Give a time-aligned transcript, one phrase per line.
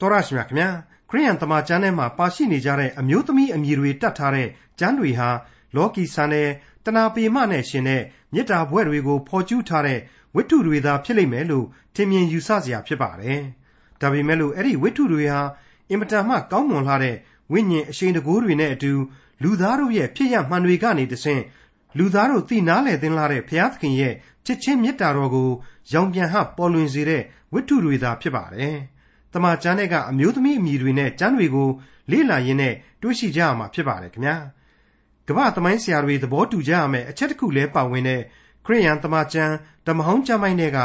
[0.00, 0.68] တော်ရရှိမြခင်ဗျာ
[1.08, 5.28] ခရိယန်တမန်ကျမ်းထဲမှာပါရှိနေကြတဲ့အမျိုးသမီးအမည်တွေတတ်ထားတဲ့ကျမ်းတွေဟာ
[5.76, 6.48] လောကီဆန်တဲ့
[6.84, 8.02] တဏှာပေမနဲ့ရှင်တဲ့
[8.32, 10.00] မေတ္တာဘွဲ့တွေကိုဖော်ကျူးထားတဲ့
[10.34, 13.40] ဝိတ္ထုတွေသာဖြစ်လိမ့်မယ်လို့ထင်မြင်ယူဆစရာဖြစ်ပါတယ်။
[14.00, 15.40] ဒါပေမဲ့လို့အဲ့ဒီဝိတ္ထုတွေဟာ
[15.90, 17.16] အင်မတန်မှကောင်းမွန်လာတဲ့
[17.52, 18.92] ဝိညာဉ်အရှိန်တကိုးတွေနဲ့အတူ
[19.42, 21.42] လူသားတို့ရဲ့ဖြစ်ရမှန်တွေကနေတဆင့်
[21.98, 24.14] လူသားတို့သိနာလေသင်လာတဲ့ဘုရားသခင်ရဲ့
[24.46, 25.50] ချစ်ချင်းမေတ္တာတော်ကို
[25.92, 27.22] ရောင်ပြန်ဟပေါ်လွင်စေတဲ့
[27.52, 28.76] ဝိတ္ထုတွေသာဖြစ်ပါတယ်။
[29.34, 31.68] တမန်ကျမ်းတွေကအမျိုးသမီးအမည်တွေနဲ့ကျမ်းတွေကို
[32.10, 34.36] လေ့လာရင်းနဲ့တွေ့ရှိကြရမှာဖြစ်ပါတယ်ခင်ဗျာ။
[35.28, 38.20] ကမ္ဘာသမိုင်းဆရာတွေသဘောတူကြရမယ်အချက်တစ်ခုလဲပါဝင်တဲ့
[38.64, 39.54] ခရိယန်တမန်ကျမ်း
[39.86, 40.78] ဓမ္မဟောင်းကျမ်းပိုင်းတွေက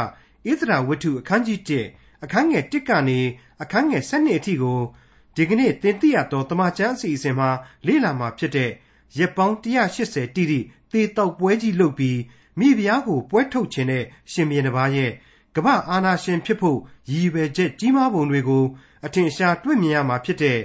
[0.60, 1.60] သရာဝတ္ထုအခန်းကြီး
[1.92, 3.20] 1အခန်းငယ်1ကနေ
[3.62, 4.80] အခန်းငယ်7အထိကို
[5.36, 7.48] ဒီကနေ့သင်သိရသောတမန်ကျမ်းအစီအစဉ်မှာ
[7.86, 8.70] လေ့လာမှာဖြစ်တဲ့
[9.18, 10.60] ရက်ပေါင်း180တိတိ
[10.92, 12.18] သေတောက်ပွဲကြီးလုပ်ပြီး
[12.58, 15.12] မိဖုရားကိုပွဲထုတ်ခြင်းတဲ့ရှင်ဘုရင်တစ်ပါးရဲ့
[15.56, 16.78] ကမ္ဘာအာနာရှင်ဖြစ်ဖို့
[17.10, 18.64] ရည်ရွယ်ချက်ကြီးမားပုံတွေကို
[19.06, 20.58] အထင်ရှားတွေ့မြင်ရမှာဖြစ်တဲ့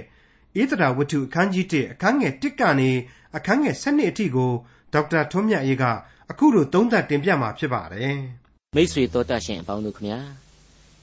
[0.60, 2.90] ဧသရာဝတ္ထုအခန်းကြီး1အခန်းငယ်1ကနေ
[3.36, 4.50] အခန်းငယ်7အထိကို
[4.92, 5.84] ဒေါက်တာထွန်းမြတ်အေးက
[6.30, 8.18] အခုလိုသုံးသပ်တင်ပြมาဖြစ်ပါတယ်
[8.76, 10.20] မိတ်ဆွေတော်တတ်ရှင်အပေါင်းတို့ခမညာ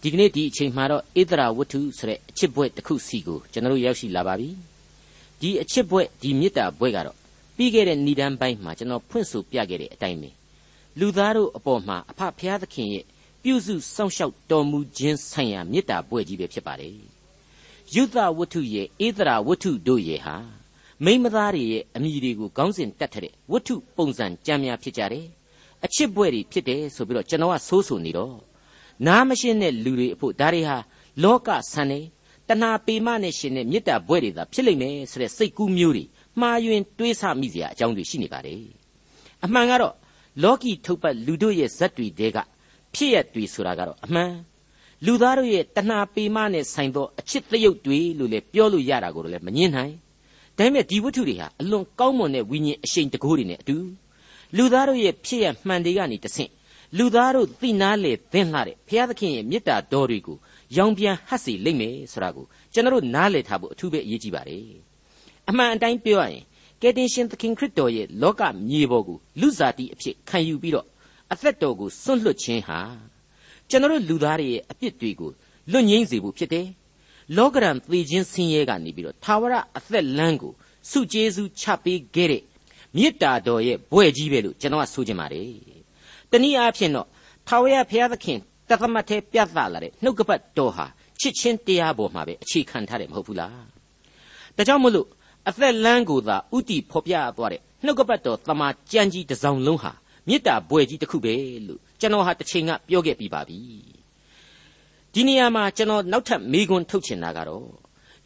[0.02, 4.50] ဒီကနေ့ဒီအချိန်မှာတော့ဧသရာဝတ္ထုဆိုတဲ့အချစ်ဘွဲ့တစ်ခုစီကိုကျွန်တော်တို့ရောက်ရှိလာပါပြီ
[5.42, 7.18] ဒီအချစ်ဘွဲ့ဒီမေတ္တာဘွဲ့ကတော့
[7.58, 10.30] ပြီးခဲ့တဲ့ဏ္ဍန်ပိုင်းမှာကျွန်တော်ဖွင့်ဆိုပြခဲ့တဲ့အတိုင်းပဲ
[11.00, 13.06] လူသားတို့အပေါ်မှာအဖဖျားသခင်ရဲ့
[13.44, 16.96] ပြုစုစောင့်ရှောက်တော်မူခြင်းဆိုင်ရာမေတ္တာပွဲကြီးပဲဖြစ်ပါတယ်
[17.96, 20.36] ယုဒဝတ္ထုရဲ့ဧသရာဝတ္ထုတို့ရဲ့ဟာ
[21.06, 25.26] မိမသားတွေရဲ့အမိတွေကိုခေါင်းစဉ်တက်တဲ့ဝတ္ထုပုံစံကြမ်းများဖြစ်ကြတယ်
[25.86, 28.36] အချစ်ပွဲတွေဖြစ်တယ်ဆိုပြီးတော့ကျွန်တော်ကဆိုးဆိုနေတော့
[29.08, 30.78] နားမရှင်းတဲ့လူတွေအဖို့ဒါတွေဟာ
[31.24, 32.00] လောကဆန်နေ
[32.48, 36.06] တဏှာပေမနဲ့ရှင်တဲ့မေတ္တာပွဲတွေသာဖြစ်လိမ့်မယ်ဆိုတဲ့စိတ်ကူးမျိုးတွေ
[36.40, 38.62] မှားယွင်းတွေးဆမိစရာအကြောင်းတွေရှိနေပါတယ်
[39.46, 39.96] အမှန်ကတော့
[40.44, 42.38] လောကီထုတ်ပတ်လူတို့ရဲ့ဇက်တွေတဲက
[42.96, 44.34] ဖြစ်ရတွေဆိုတာကတော့အမှန်
[45.06, 49.94] လူသားတို့ရဲ့တဏှာပေမနဲ့ဆိုင်သောအချစ်သရုပ်တွေလို့လည်းပြောလို့ရတာကိုလည်းမငင်းနိုင်
[50.58, 53.78] ဒါပေမဲ့ဒီဝတ္ထုတွေဟာအလွန်ကောင်းမွန်တဲ့ဝိညာဉ်အရှိန်တကိုးတွေနဲ့အတူ
[54.58, 56.52] လူသားတို့ရဲ့ဖြစ်ရမှန်တွေကနေတဆင့်
[56.98, 60.38] လူသားတို့သိနာလေသင်လှတဲ့ဘုရားသခင်ရဲ့မေတ္တာတော်တွေကို
[60.78, 64.64] ရောင်ပြန်ဟပ်စေလိမ့်မယ်ဆိုတာကိုကျွန်တော်တို့နားလည်ထားဖို့အထူးပဲအရေးကြီးပါတယ်
[65.50, 66.44] အမှန်အတိုင်းပြောရရင်
[66.82, 70.88] ကယ်တင်ရှင်သခင်ခရစ်တော်ရဲ့လောကမြေပေါ်ကိုလူစားတိအဖြစ်ခံယူပြီးတော့
[71.34, 72.80] အသက်တော်ကိုစွန့်လွတ်ခြင်းဟာ
[73.70, 75.32] ကျွန်တော်လူသားတွေရဲ့အပြစ်တွေကို
[75.72, 76.68] လွတ်ငြိမ်းစေဖို့ဖြစ်တယ်။
[77.38, 80.54] လောကရန်သေခြင်းဆင်းရဲကနေပြီးတော့သာဝရအသက်လမ်းကို
[80.90, 82.44] စုကျေးဇူးချပေးခဲ့တဲ့
[82.96, 85.50] မေတ္တာတော်ရဲ့ဘွဲ့ကြီးပဲလို့ကျွန်တော်ကဆိုချင်ပါတယ်။
[86.32, 87.08] တနည်းအားဖြင့်တော့
[87.48, 88.38] ထာဝရဘုရားသခင်
[88.70, 90.86] တသမတ်သေးပြသလာတဲ့နှုတ်ကပတ်တော်ဟာ
[91.20, 93.64] ချစ်ချင်းတရားပေါ်မှာပဲအခြေခံထားတယ်မဟုတ်ဘူးလား။
[94.58, 95.08] ဒါကြောင့်မလို့
[95.50, 99.92] အသက်လမ်းကိုသာဥတီဖော်ပြသွားတဲ့နှုတ်ကပတ်တော်တမန်ကြံကြီးတစ်စောင်းလုံးဟာ
[100.29, 101.35] မေတ္တာဘွယ်ကြီးတစ်ခုပဲ
[101.67, 103.59] လို့ကျွန်တော်ဟာတစ်ချိန်ကပြောခဲ့ပြီးပါပြီ
[105.13, 107.69] ဒီနေရာမှာကျွန်တော်နောက်ထပ်မေးခွန်းထုတ်ချင်တာကတော့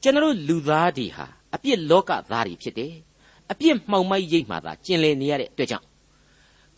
[0.02, 2.94] ကျွန်တော်လူသားတွေဟာအပြစ်လောကသားတွေဖြစ်တယ်
[3.50, 5.86] အပြစ်မှောင်မိုက်ရိပ်မှသာကျင်လည်နေရတဲ့အတွက်ကြောင့်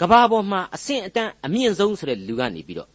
[0.01, 2.91] ကဘာပေါ်မှာအဆင့်အတန်းအမြင့်ဆုံးဆိုတဲ့လူကနေပြီးတော့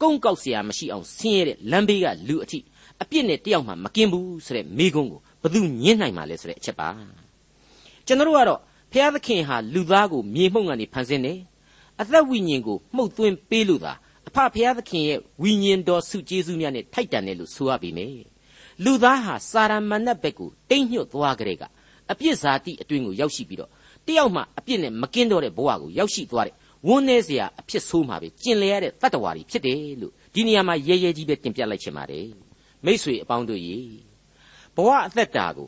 [0.00, 2.58] ကုန်းကောက်เสียမရှိအောင်ဆင်းရဲတဲ့လမ်းဘေးကလူအထိ
[3.02, 6.88] အပြစ်နဲ့တယောက်မှမကင်းဘူးဆိုတဲ့မိကုန်းကိုဘသူညင်းနိုင်မှာလဲဆိုတဲ့အချက်ပါ
[8.06, 8.60] ကျွန်တော်တို့ကတော့
[8.92, 11.38] ဘုရားသခင်ဟာလူသားကိုမြေမှုန့်ကနေဖန်ဆင်းတယ်
[12.01, 13.93] အသက်ဝိညာဉ်ကိုမှုတ်သွင်းပေးလို့သာ
[14.27, 18.25] အဖဖျားသခင်ရဲ့ဝိညာဉ်တော်စုကျေးဇူးများနဲ့ထိုက်တန်တယ်လို့ဆိုရပေမယ့်
[18.83, 21.63] လူသားဟာစာရမဏတ်ဘက်ကိုတိမ်ညွတ်သွားကြတဲ့က
[22.11, 23.71] အပြစ်စားတိအတွင်းကိုရောက်ရှိပြီးတော့
[24.07, 26.55] တယောက်မှအပြစ်နဲ့မကင်းတော့တဲ့ဘဝကိုရောက်ရှိသွားတဲ့
[26.87, 32.27] ဝန်းနေစရာအဖြစ်ဆိုးမှာပဲကျင်လည်ရတဲ့တတ္တဝါတွေဖြစ်တယ်လို့ဒီနေရာမှာရဲရဲကြီးပဲတင်ပြလိုက်ချင်ပါတယ်
[32.85, 33.77] မိษွေအပေါင်းတို့ရေ
[34.75, 35.67] ဘဝအသက်တာကို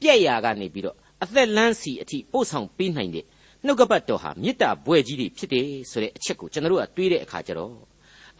[0.00, 3.24] ပြက်ရာကနေပြီးတော့အသက်လန်းစီအထိပို့ဆောင်ပေးနိုင်တဲ့
[3.66, 7.74] နှုတ်ကပတ်တော်ဟာမေတ္တာဘွဲ့ကြီးတွေဖြစ်တယ်ဆိုတဲ့အချက်ကိုကျွန်တော်တို့ကတွေးတဲ့အခါကျတော့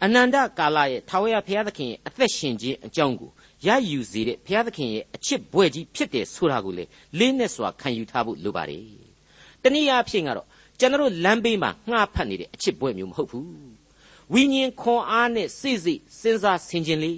[0.03, 3.29] အနန္တကာလရဲ့ထာဝရဘုရားသခင်ရဲ့အသက်ရှင်ခြင်းအကြောင်းကို
[3.65, 6.85] ရယူစေတဲ့ဘုရားသခင်ရဲ့အချစ်ဘွဲ့ကြီးဖြစ်တယ်ဆိုတာကိုလေ
[7.19, 8.83] လေးနဲ့စွာခံယူထားဖို့လိုပါတယ်။
[9.63, 10.47] တနည်းအားဖြင့်ကတော့
[10.79, 13.45] ကျွန်တော်လမ်းဘေးမှာငှားဖတ်နေတဲ့အချစ်ဘွဲ့မျိုးမဟုတ်ဘူး။
[14.33, 17.13] ဝိညာဉ်ခွန်အားနဲ့စိစိစဉ်းစားဆင်ခြင်လေ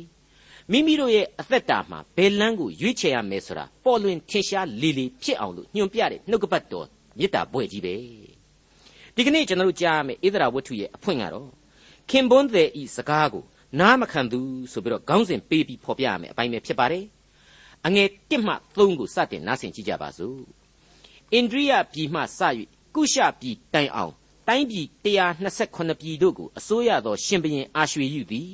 [0.71, 6.87] မိမိတို့ရဲ့အသက်တာမှာဘယ်လမ်းကိုရွေးချယ်ရမယ်ဆိုတာပေါ်လွင်ထင်ရှားလီလီဖြစ်အောင်လို့ညွှန်ပြတဲ့နှုတ်ကပတ်တော်
[7.17, 7.95] မေတ္တာဘွဲ့ကြီးပဲ
[9.15, 11.49] ဒီကနေ့ကျွန်တော်တို့ကြားရမယ့်ဣသရာဝတ္ထုရဲ့အဖွင့်ကတော့
[12.09, 13.43] ခင်ပွန်းသည်ဤစကားကို
[13.79, 14.39] နားမခံသူ
[14.71, 17.05] ဆိုပြီးတော့ခေါင်းစဉ်ပေးပြီးဖော်ပြရမယ်အပိုင်းပဲဖြစ်ပါတယ်
[17.85, 20.39] အငယ်1မှ3ကိုစတင်နားဆင်ကြည့်ကြပါစို့
[21.33, 22.41] အိန္ဒြိယပြည်မှစ၍
[22.95, 24.13] ကုရှပြည်တိုင်အောင်
[24.47, 28.49] တိုင်းပြည်128ပြည်တို့ကိုအစိုးရသောရှင်ဘရင်အာရွှေယူသည်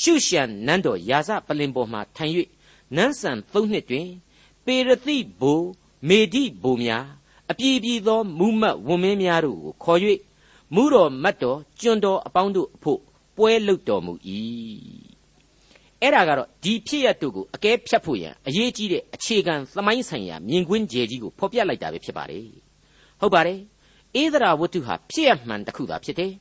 [0.00, 2.32] ရှုရှန်နန်းတော်ယာဇပလင်ပေါ်မှထိုင်၍
[2.96, 4.08] နန်းဆန်၃နှစ်တွင်
[4.64, 5.60] ပေရတိဘို
[6.08, 7.06] မေဒီဘိုများ
[7.52, 10.00] အပြည်ပြည်သောမူးမတ်ဝန်မင်းများတို့ကိုခေါ်၍
[10.74, 13.00] မူတော်မတ်တော်ကျွန်းတော်အပေါင်းတို့အဖို့
[13.36, 14.12] ပွဲလုပ်တော်မူ၏
[15.10, 15.12] ဣ
[16.02, 22.46] အဲ့ဒါကတော့ဒီဖြစ်ရတို့ကိုအကဲဖြတ်ဖို့ရန်အရေးကြီးတဲ့အခြေခံသမိုင်းဆိုင်ရာမြင်ကွင်းကျယ်ကြီးကိုဖော်ပြလိုက်တာပဲဖြစ်ပါတယ်
[23.20, 23.58] ဟုတ်ပါတယ်
[24.20, 26.32] ဧဒရာဝတ္ထုဟာဖြစ်ရမှန်တစ်ခုသာဖြစ်တယ်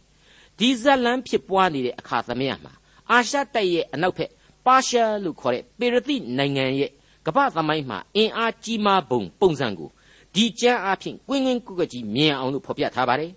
[0.59, 2.73] ဒီဇလန်းဖြစ်ပွားနေတဲ့အခါသမယမှာ
[3.11, 4.31] အာရှတိုက်ရဲ့အနောက်ဘက်
[4.65, 6.91] ပါရှားလို့ခေါ်တဲ့ပေရတိနိုင်ငံရဲ့
[7.25, 9.89] ကမ္ဘာသမိုင်းမှာအင်အားကြီးမားပုံပုံစံကို
[10.35, 13.31] ဒီကျမ်းအဖြစ်ကွင်းကွင်းကုကကြီးမြင်အောင်လို့ဖော်ပြထားပါတယ်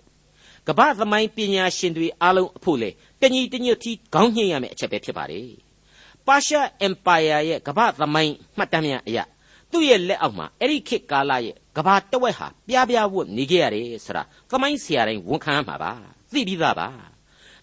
[0.67, 2.89] ကမ္ဘာသမိုင်းပညာရှင်တွေအားလုံးအဖို့လေ
[3.21, 5.47] တညီတညွတ်တီခေါင်းညှိရမယ့်အချက်ပဲဖြစ်ပါတယ်
[6.27, 9.23] ပါရှားအင်ပါယာရဲ့ကမ္ဘာသမိုင်းမှတ်တမ်းများအရာ
[9.71, 15.91] သူ့ရဲ့လက်အောက်မှာအဲ့ဒီခေတ်ကာလရဲ့ကဘာတဝက်ဟာပြားပြားဝတ်နေခဲ့ရတယ်ဆိုတာသမိုင်းဆရာတိုင်းဝန်ခံမှာပါ
[16.33, 16.87] သိပြီးသားပါ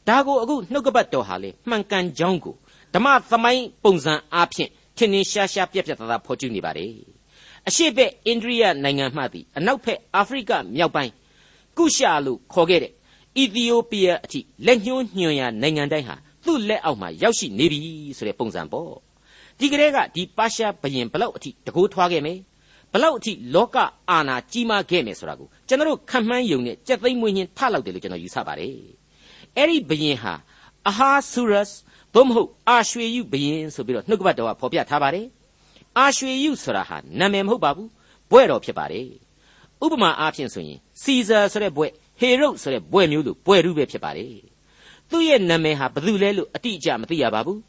[0.09, 2.55] ဒါကိုအခုနှုတ်ကပတ်တော်ဟာလေမှန်ကန်ကြောင်းကို
[2.95, 6.93] ဓမ္မသမိုင်းပုံစံအားဖြင့်ထင်ထင်ရှားရှားပြက်ပြက်သားသားဖော်ကျူးနေပါတယ်
[7.69, 11.13] အရှိဘက်အိန္ဒြိယနိုင်ငံမှသည်အနောက်ဘက်အာဖရိကမြောက်ပိုင်း
[11.77, 12.93] ကုရှာလို့ခေါ်ခဲ့တဲ့
[13.39, 17.81] အီသီယိုးပီးယားအထိလက်ညှိုးညွှန်ရာနိုင်ငံတိုင်းဟာသူ့လက်အောက်မှာရောက်ရှိနေပြီ
[18.17, 18.93] ဆိုတဲ့ပုံစံပေါ့
[19.59, 22.39] ဒီကလေးကဒီပါရှားဘရင်ဘလောက်အထိတကိုးထွားခဲ့မယ်
[22.93, 23.77] ဘလောက်အထိလောက
[24.11, 28.75] အာဏာကြီးမားခဲ့မယ်ဆိုတာကိုကျွန်တော်တို့ခံမှန်းယုံနဲ့ကြက်သိမ်းမွေးညင်းထလောက်တယ်လို့ကျွန်တော်ယူဆပါတယ်
[29.57, 30.35] အဲ့ဒီဘရင်ဟာ
[30.89, 31.69] အာဟာဆူရတ်
[32.15, 35.27] သို့မဟုတ်အာရွှေယုဘရင်ဆိုပြီးတော့နှုတ်ကပတ်တော်ကဖော်ပြထားပါတယ်
[35.99, 37.89] အာရွှေယုဆိုတာဟာနာမည်မဟုတ်ပါဘူး
[38.31, 39.07] ဘွဲ့တော်ဖြစ်ပါတယ်
[39.85, 41.91] ဥပမာအားဖြင့်ဆိုရင်စီဇာဆိုတဲ့ဘွဲ့
[42.21, 44.29] ဟေရုတ်ဆိုတဲ့ဘွဲ့မျိုးလိုဘွဲ့ရူးပဲဖြစ်ပါတယ်
[45.11, 47.61] သူ့ရဲ့နာမည်ဟာဘယ်သူလဲလို့အတိအကျမသိရပါဘူး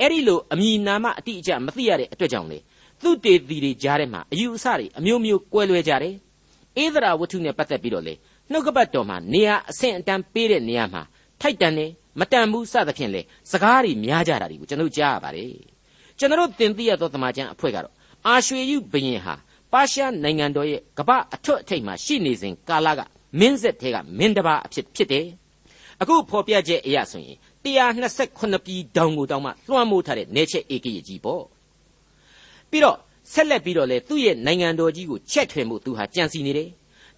[0.00, 2.58] အဲ့ဒီလိုအမည်နာမအတိအကျမသိရတဲ့အတွက်ကြောင့်လေ
[3.02, 6.14] သူတေသီတွေကြားထဲမှာအယူအဆတွေအမျိုးမျိုးကွဲလွဲကြတယ်
[6.82, 8.14] ဧဒရာဝတ္ထုနဲ့ပတ်သက်ပြီးတော့လေ
[8.50, 11.02] နှုတ်ကပတ်တော်မှာနေရာအဆင့်အတန်းပေးတဲ့နေရာမှာ
[11.40, 11.90] ထိုက်တန်တယ်
[12.20, 15.52] မတန်ဘူးစသဖြင့်လေစကားတွေများကြတာတွေကိုကျွန်တော်ကြားရပါတယ်
[16.20, 17.94] ကျွန်တော်တင်ပြရသောသမာကျမ်းအဖွဲ့ကတော့
[18.26, 19.34] အာရွှေယုဘရင်ဟာ
[19.72, 23.00] ပါရှားနိုင်ငံတော်ရဲ့ကပ္ပအထွတ်အထိပ်မှာရှိနေစဉ်ကာလက
[23.40, 25.26] မင်းဆက်ထဲကမင်းတစ်ပါးအဖြစ်ဖြစ်တယ်
[26.00, 31.44] အခုဖော်ပြချက်အရဆိုရင်128ပြည်တောင်ကိုတောင်မှလွှမ်းမိုးထားတဲ့နေချက်ဧကရကြီးပေါ့
[32.70, 32.96] ပြီးတော့
[33.32, 36.68] ဆက်လက်ပြီးတော့လေသူ့ရဲ့နိုင်ငံတော်ကြီးကိုချက်ထွင်မှုသူဟာကြံစီနေတယ်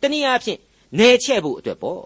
[0.00, 0.58] တနည်းအားဖြင့်
[0.98, 2.00] နေချက်ဖို့အတွက်ပေါ့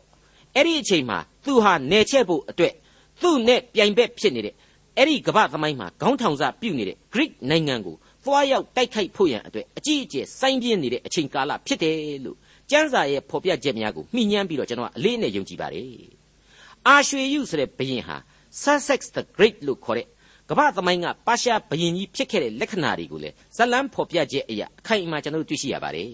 [0.55, 2.75] အဲ့ဒီအချိန်မှာသူဟာနေချက်ဖို့အတွက်
[3.23, 4.55] သူ့နဲ့ပြိုင်ဘက်ဖြစ်နေတဲ့
[4.99, 12.37] အဲ့ဒီကမ္ဘာသမိုင်းမှာခေါင်းထောင်စပြုတ်နေတဲ့ Greek နိုင်ငံကိုသွားရောက်တိုက်ခိုက်ဖို့ရန်အတွက်အကြီးအကျယ်စိုင်းပြင်းနေတဲ့အချိန်ကာလဖြစ်တယ်လို့
[12.71, 15.89] ကျမ်းစာရဲ့ဖော်ပြချက်များကိုမှီညမ်းပြီးတော့ကျွန်တော်အလေးနဲ့ယုံကြည်ပါတယ်။
[16.89, 18.17] အာရွှေယုဆိုတဲ့ဘုရင်ဟာ
[18.63, 20.07] Sussex the Great လို့ခေါ်တဲ့
[20.51, 26.09] ကမ္ဘာသမိုင်းကပါရှားဘုရင်ကြီးဖြစ်ခဲ့တဲ့လက္ခဏာတွေကိုလည်းဇလန်းဖော်ပြချက်အရာအခိုင်အမာကျွန်တော်တို့တွေ့ရှိရပါတယ်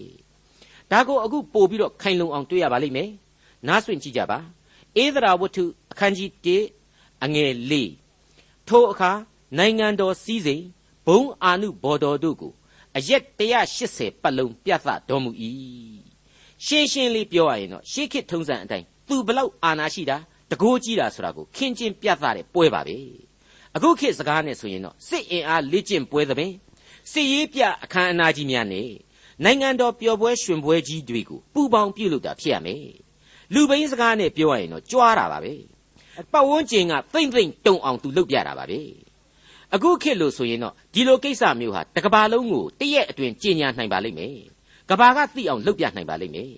[0.93, 3.11] ။ဒါကိုအခုပို့ပြီးတော့ခိုင်လုံအောင်တွေ့ရပါလိမ့်မယ်။
[3.69, 4.39] နားဆွင့်ကြည့်ကြပါ။
[5.03, 7.75] ဧဒရာဝတ္ထုအခန်းကြီး1အငယ်၄
[8.69, 9.13] ထိုအခါ
[9.59, 10.65] နိုင်ငံတော်စည်းစိမ်
[11.07, 12.53] ဘုံအာနုဘော်တော်တို့ကို
[12.97, 13.23] အရက်
[13.69, 15.31] 180ပတ်လုံးပြသတော်မူ၏
[16.65, 20.19] ရှင်းရှင်းလေးပြောရရင်တော့ရှေးခေတ်ထုံးစံအတိုင်းသူဘလောက်အာနာရှိတာ
[20.51, 22.97] တကိုးကြီးတာဆိုတာကိုခင်းချင်းပြသတဲ့ပွဲပါပဲ
[23.77, 26.53] အခုခေတ်စကားနဲ့ဆိုရင်တော့စစ်အင်အားလေ့ကျင့်ပွဲသဘင်
[27.13, 28.91] စစ်ရေးပြအခမ်းအနားကြီးများနဲ့
[29.45, 32.87] နိုင်ငံတော်ပျော်ပွဲရွှင်ပွဲကြီးတွေကိုပူပေါင်းပြုလုပ်တာဖြစ်ရမယ်
[33.55, 35.53] လူပိန်းစကားနဲ့ပြောရရင်တော့ကြွားတာပါပဲ
[36.33, 38.81] ပတ်ဝန်းကျင်ကသိမ့်သိမ့်တုံအောင်သူလုပ်ပြတာပါပဲ
[39.75, 44.37] အခုခေတ်လို့ဆိုရင်တော့ဒီလိုကိစ္စမျိုးဟာတကဘာလုံးကိုတရက်အတွင်းကြီးညာနိုင်ပါလိမ့်မယ်
[44.91, 46.55] ကဘာကသိအောင်လုပ်ပြနိုင်ပါလိမ့်မယ်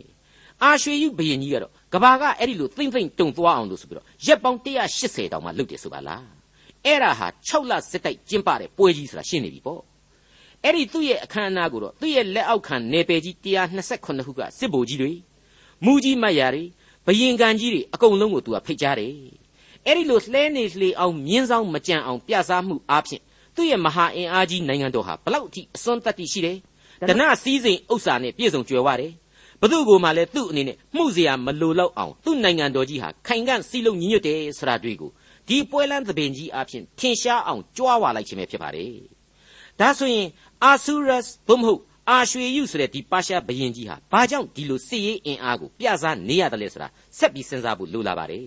[0.62, 6.24] အာရွှေယုဘရင်ကြီးကတော့ကဘာကအဲ့ဒီလိုသိမ့်သိမ့်တုံသွားအောင်လို့ဆိုပြီးတော့ရက်ပေါင်း180တောင်မှလုပ်တယ်ဆိုပါလား
[6.84, 9.82] အဲ့ဒါဟာ6လစစ်တိုက်ကျင်းပတဲ့ပွဲကြီးဆိုတာရှင်းနေပြီပေါ့
[10.64, 15.12] အဲ့ဒီသူ့ရဲ့အခမ်းအနားကိုတော့သူ့ရဲ့လက်အောက်ခံနေပယ်ကြီး128ခုကစစ်ဗိုလ်ကြီးတွေ
[15.84, 16.64] မူကြီးမတ်ရာတွေ
[17.06, 19.14] ဘယင်ကန်ကြီးတွေအကုန်လုံးကိုသူကဖိတ်ကြားတယ်
[19.85, 23.21] အဲ့ဒီလိုလှဲနေလှေအောင်မြင်းဆောင်မကြံအောင်ပြစားမှုအားဖြင့်
[23.56, 26.57] သူ့ရဲ့မဟာအင်အားကြီးနိုင်ငံတော်ဟာဘလောက်အထိအစွန်းတက်တိရှိတယ်
[27.09, 29.11] ဒနစည်းစိမ်ဥစ္စာနဲ့ပြည့်စုံကြွယ်ဝတယ်
[29.61, 35.11] ဘသူ့ကိုမှလည်းသူ့အနေနဲ့မှုเสียမလိုတော့အောင်သူ့နိုင်ငံတော်ကြီးဟာခိုင်ကန့်စီလုံးညီညွတ်တယ်ဆိုတာတွေ့ကို
[35.47, 38.94] ဒီပွဲလန်းသဘင်ကြီးအဖြစ်ထင်ရှားအောင်ကြွားဝါလိုက်ခြင်းပဲဖြစ်ပါတယ်
[39.80, 40.28] ဒါဆိုရင်
[40.63, 46.87] အာဆူရတ်ဘုမဟုတ်အာရွှေယုဆိုတဲ့ဒီပါရှားဘရင်ကြီးဟာဘာကြောင့်ဒီလိုစစ်ရေးအင်အားကိုပြစားနေရတယ်လဲဆိုတာ
[47.18, 48.45] ဆက်ပြီးစဉ်းစားဖို့လိုလာပါတယ်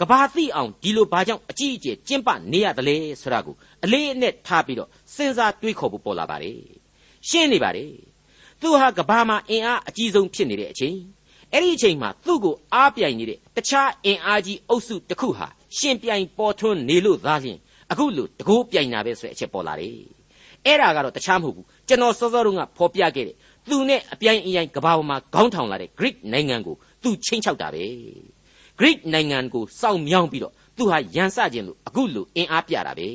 [0.00, 6.58] ကဘာသိအောင်ဒီလိုဘာကြောင့်အကြီးအကျယ်ကျင့်ပနေရတယ်လဲဆိုတာကိုအလေးအနက်ထားပြီးတော့စဉ်းစားတွေးခေါ်ဖို့ပေါ်လာပါတယ်
[7.28, 7.92] ရှင်းနေပါတယ်
[8.60, 10.96] သူဟာကဘာမှာအင်အားအကြီးဆုံးဖြစ်နေတဲ့အချိန်
[11.52, 15.46] အဲ့ဒီအချိန်မှာသူ့ကိုအားပြိုင်နေတဲ့တခြားအင်အားကြီးအုပ်စုတစ်ခုဟာ
[15.78, 17.58] ရှင်ပြိုင်ပေါ်ထွန်းနေလို့သာလျှင်
[17.90, 19.98] အခုလိုတကိုးပြိုင်တာပဲဆိုတဲ့အချက်ပေါ်လာတယ်
[20.66, 23.36] အဲ့ဒါကတော့တခြားမဟုတ်ဘူးကျွန်တော်စောစောတုန်းကဖော်ပြခဲ့တဲ့
[23.68, 27.84] သူနဲ့အပြိုင်အရင်ကဘာပေါ်မှာခေါင်းထောင်လာတဲ့ Greek နိုင်ငံကိုသူချင်းချောက်တာပဲ
[28.78, 33.08] ဂရိနိုင်ငံကိုစောင့်မြောင်းပြီးတော့သူဟာရန်စခြင်းလို့အခုလိုအင်အားပြတာပဲ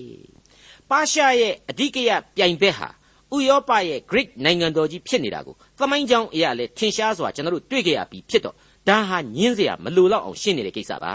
[0.89, 2.89] ပါရှားရဲ့အဓိကရပြိုင်ဘက်ဟာ
[3.35, 8.55] ဥရောပရဲ့ Greek နိုင်ငံတော်ကြီးဖြစ်နေတာကိုသမိုင်းကြောင်းအရာလဲထင်ရှားစွာကျွန်တော်တို့တွေ့ကြရပြီးဖြစ်တော့
[8.87, 11.13] ဒါဟာညင်းစရာမလိုတော့အောင်ရှင်းနေတဲ့ကိစ္စပါ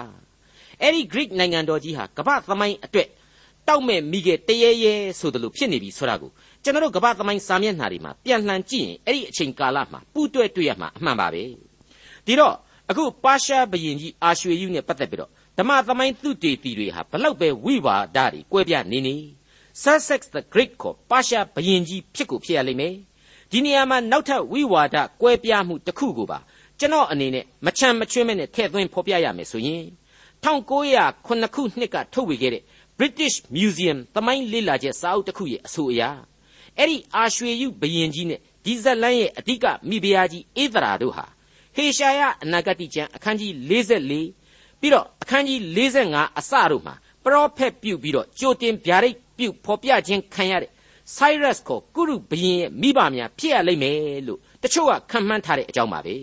[0.80, 3.08] အဲ့ဒီ Greek နိုင်ငံတော်ကြီးဟာကမ္ဘာသမိုင်းအတွက်
[3.68, 6.30] တောက်မဲ့မိခဲ့တရေရဲဆိုသလိုဖြစ်နေပြီဆိုတာကို
[6.62, 11.42] ကျွန်တော်တို့ကမ္ဘာသမိုင်းစာမျက်နှာတွေမှာပြန်လှန်ကြည့်ရင်အဲ့ဒီအချိန်ကာလမှာပူးတွဲတွေ့ရမှာအမှန်ပါပဲ
[12.26, 12.54] ဒီတော့
[12.90, 19.16] အခုပါရှားဘရင်ကြီးအာရွှေယူနဲ့ပတ်သက်ပြီးတော့ဓမ္မသမိုင်းသူတေတီတွေဟာဘလောက်ပဲဝိဝါဒတွေကွဲပြားနေနေ
[19.82, 22.94] Sussex the Great ကိုပါရှားဘရင်ကြီးဖြစ်ကိုဖြစ်ရလိမ့်မယ်
[23.50, 26.38] ဒီနေရာမှာနောက်ထပ်ဝိဝါဒကွဲပြားမှုတစ်ခုကိုပါ
[26.78, 29.84] ကျွန်တော်အနေနဲ့မချမ်းမချွင်းမဲ့နဲ့ထည့်သွင်းဖော်ပြရမယ်ဆိုရင်
[30.44, 32.62] 1909ခုနှစ်ကထုတ်ဝေခဲ့တဲ့
[32.98, 36.02] British Museum သမိုင်းလေ့လာချက်စာအုပ်တစ်ခုရဲ့အဆိုအရ
[36.78, 41.26] အဲ့ဒီအာရွှေယုဘယင်ကြီးနဲ့ဒီဇက်လန်းရဲ့အဓိကမိဖုရားကြီးအေသရာတို့ဟာ
[41.74, 50.70] ဟေရှာယအနာဂတိကျမ်းအခန်းကြီး44ပြီးတော့အခန်းကြီး45အစတို့မှာပရောဖက်ပြုတ်ပြီးတော့ကြိုတင်ဗျာဒိတ်ပြုတ်ဖော်ပြခြင်းခံရတဲ့
[51.16, 56.14] Cyrus ကိုကုရုဘရင်ရဲ့မိဘများဖြစ်ရလိမ့်မယ်လို့တချို့ကခံမှန်းထားတဲ့အကြောင်းပါပဲ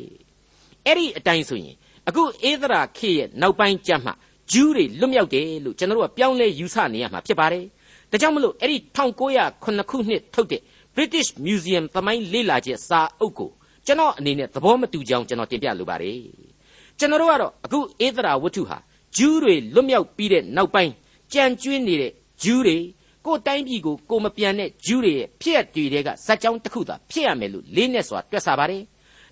[0.86, 1.76] အဲ့ဒီအတိုင်းဆိုရင်
[2.08, 4.14] အခုအေသရာခေရဲ့နောက်ပိုင်းကျမ်းမှာ
[4.52, 7.66] ဂျူးတွေလွတ်မြောက်တယ်လို့ကျွန်တော်တို့ကပြောင်းလဲယူဆနေရမှာဖြစ်ပါတယ်
[8.12, 10.62] ဒါကြောင့်မလို့အဲ့ဒီ1909ခုနှစ်ထုတ်တဲ့
[10.96, 13.52] British Museum သမိုင်းလေ့လာချက်စာအုပ်ကို
[13.86, 16.20] ကျွန်တော်အနေနဲ့သဘောမတူကြောင်းကျွန်တော်တင်ပြလိုပါတယ်
[17.00, 18.78] ကျွန်တော်တို့ကတော့အခုအေသရာဝတ္ထုဟာ
[19.18, 20.92] ဂျူးတွေလွတ်မြောက်ပြီးတဲ့နောက်ပိုင်း
[21.34, 22.12] ကြံကျွင်းနေတဲ့
[22.44, 22.78] ဂျူးတွေ
[23.26, 28.84] ကိုတိုင်းပြည်ကိုကိုမပြန်တဲ့ဂျူးတွေရဲ့ဖြစ်ရတွေကဇက်ကြောင်းတစ်ခုသာဖြစ်ရမယ်လို့လေးနဲ့စွာတွက်ဆပါတယ်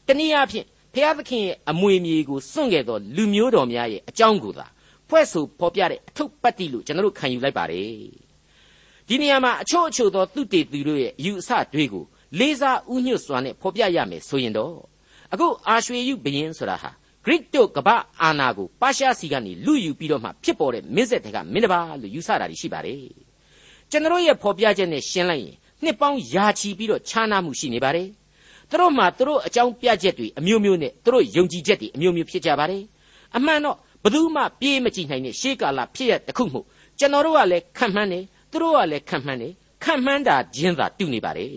[0.07, 4.65] တနည်းအားဖြင့်ဖျားသခင်ရဲ့အမွေမြေကိုစွန့်ခဲ့သောလူမျိုးတော်များရဲ့အကြောင်းကိုသာ
[5.09, 7.89] ဖွဲ့ဆိုဖော်ပြတဲ့အထုပ်ပတ်တိလို့ကျွန်တော်တို့ခံယူလိုက်ပါတယ်
[9.07, 12.05] ဒီနေရာမှာအချို့အချို့သောသူတေသူတို့ရဲ့အယူအဆတွေကို
[12.37, 14.75] လေးစားဥညွတ်စွာနဲ့ဖော်ပြရမယ်ဆိုရင်တော့
[15.33, 16.91] အခုအာရွှေယုဘယင်းဆိုတာဟာ
[17.25, 17.89] ဂရိတို့ကပ
[18.21, 22.99] အာနာကိုပါရှားစီကနေလူယူပြီးတော့မှဖြစ်ပေါ်တဲ့မင်းဆက်တွေကမင်းတပါလို့ယူဆတာရှိပါတယ်
[23.91, 28.07] ကျွန်တော်ရဲ့ဖော်ပြချက်နဲ့ရှင်းလိုက်ရင်နှစ်ပေါင်းယာချီပြီးတော့ခြားနာမှုရှိနေပါတယ်
[28.69, 32.83] သူတို့မှာသူတို့အကြောင်းပြချက်တွေအမျိုးမျိုးနဲ့သူတို့ယုံကြည်ချက်တွေအမျိုးမျိုးဖြစ်ကြပါတယ်
[33.37, 36.61] အမှန်တော့ဘယ်သူမှပြေးမကြည့်နိုင်တဲ့ရှေးကာလဖြစ်ရတခုမှု
[36.99, 41.49] ကျွန်တော်တို့ကလည်းခံမှန်းတယ်သူတို့ကလည်းခံမှန်းတယ်ခံမှန်းတာချင်းသာတူနေပါတယ်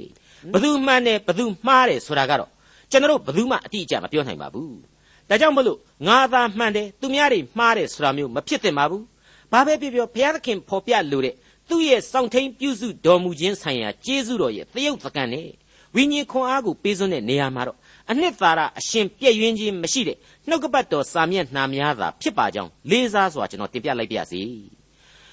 [0.54, 2.50] ဘသူမှန်တယ်ဘသူမှားတယ်ဆိုတာကတော့
[2.90, 4.76] ကျွန်တော်ဘသူမှအတိအကျမပြောနိုင်ပါဘူး
[5.28, 9.04] ဒါကြောင့်မလို့ငါသာမှန်တယ်သူများတွေမှားတယ်ဆိုတာမျိုးမဖြစ်သင့်ပါဘူး
[9.52, 11.34] ဘာပဲပြောပြောဘုရားသခင်ဖော်ပြလို့တဲ့
[11.68, 15.48] သူ့ရဲ့စောင့်ထိန်ပြုစုတော်မူခြင်းဆိုင်ရာကျေးဇူးတော်ရဲ့သရုပ်သကန်နဲ့
[15.94, 17.78] ဝိညာဉ်ခွန်အားကိုပေးစွန်းတဲ့နေရာမှာတော့
[18.10, 20.16] အနှစ်သာရအရှင်ပြည့်ရင်းခြင်းမရှိတဲ့
[20.48, 24.42] နှုတ်ကပတ်တော်စာမျက်နှာများသာဖြစ်ပါကြောင်းလေးစားစွာကျွန်တော်တင်ပြလိုက်ပါရစေ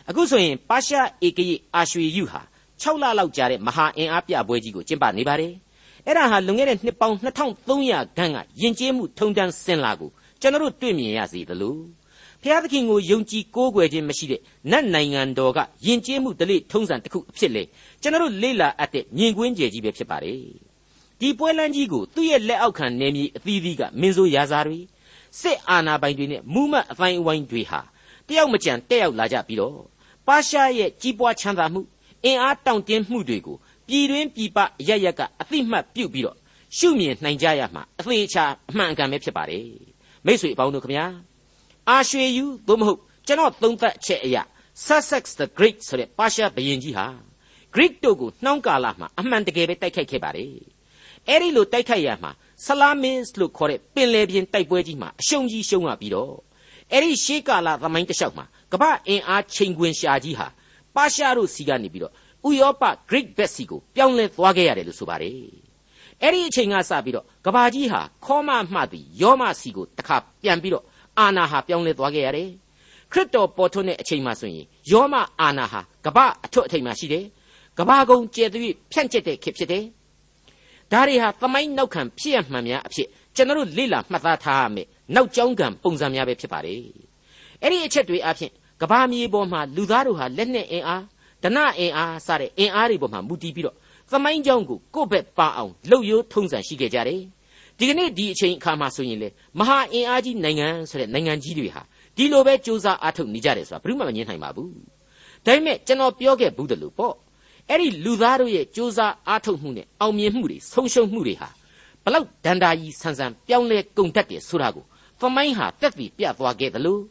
[0.09, 2.41] အခုဆိုရင်ပါရှားဧကရိအာရွှေယုဟာ
[2.81, 5.53] 6လလောက်ကြာတဲ့မဟာအင်အားပြပွဲကြီးကိုကျင်းပနေပါတယ်
[6.05, 10.09] အဲ့ဒါဟာလွန်ခဲ့တဲ့နှစ်ပေါင်း2300ခန်းကယဉ်ကျေးမှုထုံတန်းစင်လာကို
[10.41, 11.75] ကျွန်တော်တို့တွေ့မြင်ရစီသလို
[12.41, 17.63] ဖျားသခင်ကိုယုံကြည်ကိုးကွယ်ခြင်းမရှိတဲ့နတ်နိုင်ငံတော်ကယဉ်ကျေးမှုတလေထုံးစံတစ်ခုအဖြစ်လေ
[18.01, 20.39] ကျွန်တော်တို့လေ့လာအပ်တဲ့ညင်ကွင်းကျယ်ကြီးပဲဖြစ်ပါတယ်
[21.19, 24.79] ဒီပွဲလန်းကြီးကိုသူ့ရဲ့လက်အောက်ခံနေမြေအသီးသီးကမင်းဆိုးရာဇာတွေ
[25.41, 27.81] စစ်အာဏာပိုင်တွေနဲ့မူးမတ်အပိုင်းအဝိုင်းတွေဟာ
[28.27, 29.77] တယောက်မကြံတက်ရောက်လာကြပြီးတော့
[30.27, 31.81] ပါရှားရဲ့ကြီးပွားချမ်းသာမှု
[32.25, 33.57] အင်အားတောင့်တင်းမှုတွေကို
[33.87, 34.57] ပြည်တွင်းပြည်ပ
[34.89, 36.37] ရရက်ကအသိမှတ်ပြုပြီးတော့
[36.77, 39.67] ရှုမြင်နိုင်ကြရမှာအသေးချာအမှန်အကန်ပဲဖြစ်ပါတယ်
[40.25, 41.05] မိတ်ဆွေအပေါင်းတို့ခမညာ
[41.89, 44.43] အာရွှေယူသို့မဟုတ်ကျွန်တော်သုံးသပ်ချက်အရာ
[44.85, 47.05] Sussex the Great ဆိုတဲ့ပါရှားဘုရင်ကြီးဟာ
[47.75, 50.53] Greek တို့ကိုနှောင်းကာလမှာအမှန်တကယ်ပဲတိုက်ခိုက်ခဲ့ပါတယ်
[51.27, 52.31] အဲ့ဒီလိုတိုက်ခိုက်ရမှာ
[52.65, 56.35] ဆလာမင်းလို့ခေါ်တဲ့ပင်လယ်ပြင်တိုက်ပွဲကြီးမှာအရှုံးကြီးရှုံးရပြီးတော့
[56.91, 60.47] အဲ့ဒီရှေးကာလသမိုင်းတစ်လျှောက်မှာကမ္ဘာအင်အားချိန်ခွင်ရှာကြီးဟာ
[60.99, 62.13] ပါရှားတို့စီကနေပြီးတော့
[62.49, 65.33] ဥရောပ Greek ဘက်စီကိုပြောင်းလဲသွားခဲ့ရတယ်လို့ဆိုပါတယ်
[66.21, 70.85] အဲ့ဒီအချိန်ကစပြီးတော့ကဘာကြီးဟာခေါမမှသည်ယောမစီကိုတခါပြန်ပြီးတော့
[71.19, 72.49] အာနာဟာပြောင်းလဲသွားခဲ့ရတယ်
[73.11, 77.25] ခရစ်တော်ပေါ်ထွန်းတဲ့အချိန်မှဆိုရင်ယောမအာနာဟာကဘာအထွတ်အထိပ်မှရှိတယ်
[77.77, 79.83] ကဘာကုံကျဲသွေးဖြန့်ကျက်တဲ့ခေတ်ဖြစ်တယ်
[80.91, 86.81] ဒါတွေဟာသမိုင်းနောက်ခံဖြစ်ရမှန်များအဖြစ်ကျွန်တော်တို့လေ့လာမှတ်သားထားရမယ်နောက်ကျောင်းကံပုံစံများပဲဖြစ်ပါတယ်
[87.61, 91.03] အဲ့ဒီအချက်တွေအဖြစ် ကဘာမြေပေါ်မှာလူသားတို့ဟာလက်နဲ့အင်အား
[91.43, 93.75] ဒနအင်အားစတဲ့အင်အားတွေပေါ်မှာမူတည်ပြီးတော့
[94.11, 97.21] သမိုင်းကြောင်းကိုကိုယ့်ဘက်ပါအောင်လှုပ်ရိုးထုံးစံရှိခဲ့ကြတယ်
[97.77, 101.81] ဒီကနေ့ဒီအချိန်အခါမှာဆိုရင်လေမဟာအင်အားကြီးနိုင်ငံဆိုတဲ့နိုင်ငံကြီးတွေဟာ
[102.17, 104.71] ဒီလိုပဲစူးစမ်းအားထုတ်နေကြတယ်ဆိုတာဘယ်သူမှမငြင်းနိုင်ပါဘူး
[105.45, 107.15] ဒါပေမဲ့ကျွန်တော်ပြောခဲ့ဘူးတလို့ပေါ့
[107.69, 111.49] အဲ့ဒီလူသားတို့ရဲ့စူးစမ်းအားထုတ်မှုနဲ့အောင်မြင်မှုတွေဆုံးရှုံးမှုတွေဟာ
[112.03, 114.85] ဘလောက်ဒန္တာကြီးဆန်းဆန်းပြောင်းလဲကုန်တတ်တယ်ဆိုတာကို
[115.19, 117.01] သမိုင်းဟာတက်ပြီးပြသွားခဲ့တယ်လို့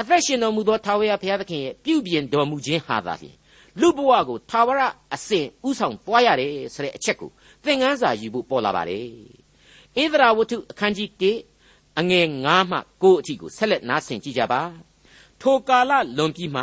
[0.00, 3.36] အသက်ရှင်တော်မူသောထာဝရဘုရားသခင်ရဲ့ပြုပြင်တော်မူခြင်းဟာသာလျှင်
[3.80, 4.82] လူဘဝကိုထာဝရ
[5.14, 7.30] အစဉ်ဥဆောင်ပွားရတယ်ဆိုတဲ့အချက်ကို
[7.64, 9.06] သင်ခန်းစာယူဖို့ပေါ်လာပါတယ်။
[9.96, 11.10] ဣသရာဝတ္ထုအခန်းကြီး
[11.58, 14.62] 1အငယ်9မှ9အထိကိုဆက်လက်နားဆင်ကြကြပါ။
[15.40, 16.62] ထိုကာလလွန်ပြီးမှ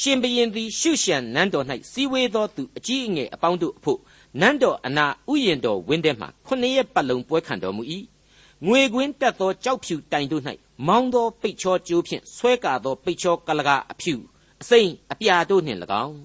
[0.00, 4.00] ရှင်ဘရင်သည်ရှုရှံနန်းတော်၌စီဝေသောသူအကြီးအငယ်အပေါင်းတို့အဖို့
[4.40, 7.82] နန်းတော်အနာဥယျင်တော်ဝင်းထဲမှခုနှစ်ရက်ပတ်လုံးပွဲခံတော်မူ၏။
[8.64, 10.42] ငွေကွင်းတက်သောကြောက်ဖြူတိုင်တို့၌
[10.86, 14.14] မောင်းသောပိတ်ချောကျိုးဖြင့်ဆွဲကာသောပိတ်ချောကလကာအဖြူ
[14.62, 16.18] အစိမ့်အပြာတို့နှင့်၎င်း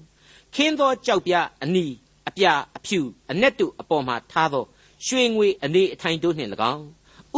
[0.54, 1.86] ခင်းသောကြောက်ပြားအနီ
[2.28, 4.64] အပြာအဖြူအ내တို့အပေါ်မှာထားသော
[5.06, 6.84] ရွှေငွေအနေအထိုင်တို့နှင့်၎င်း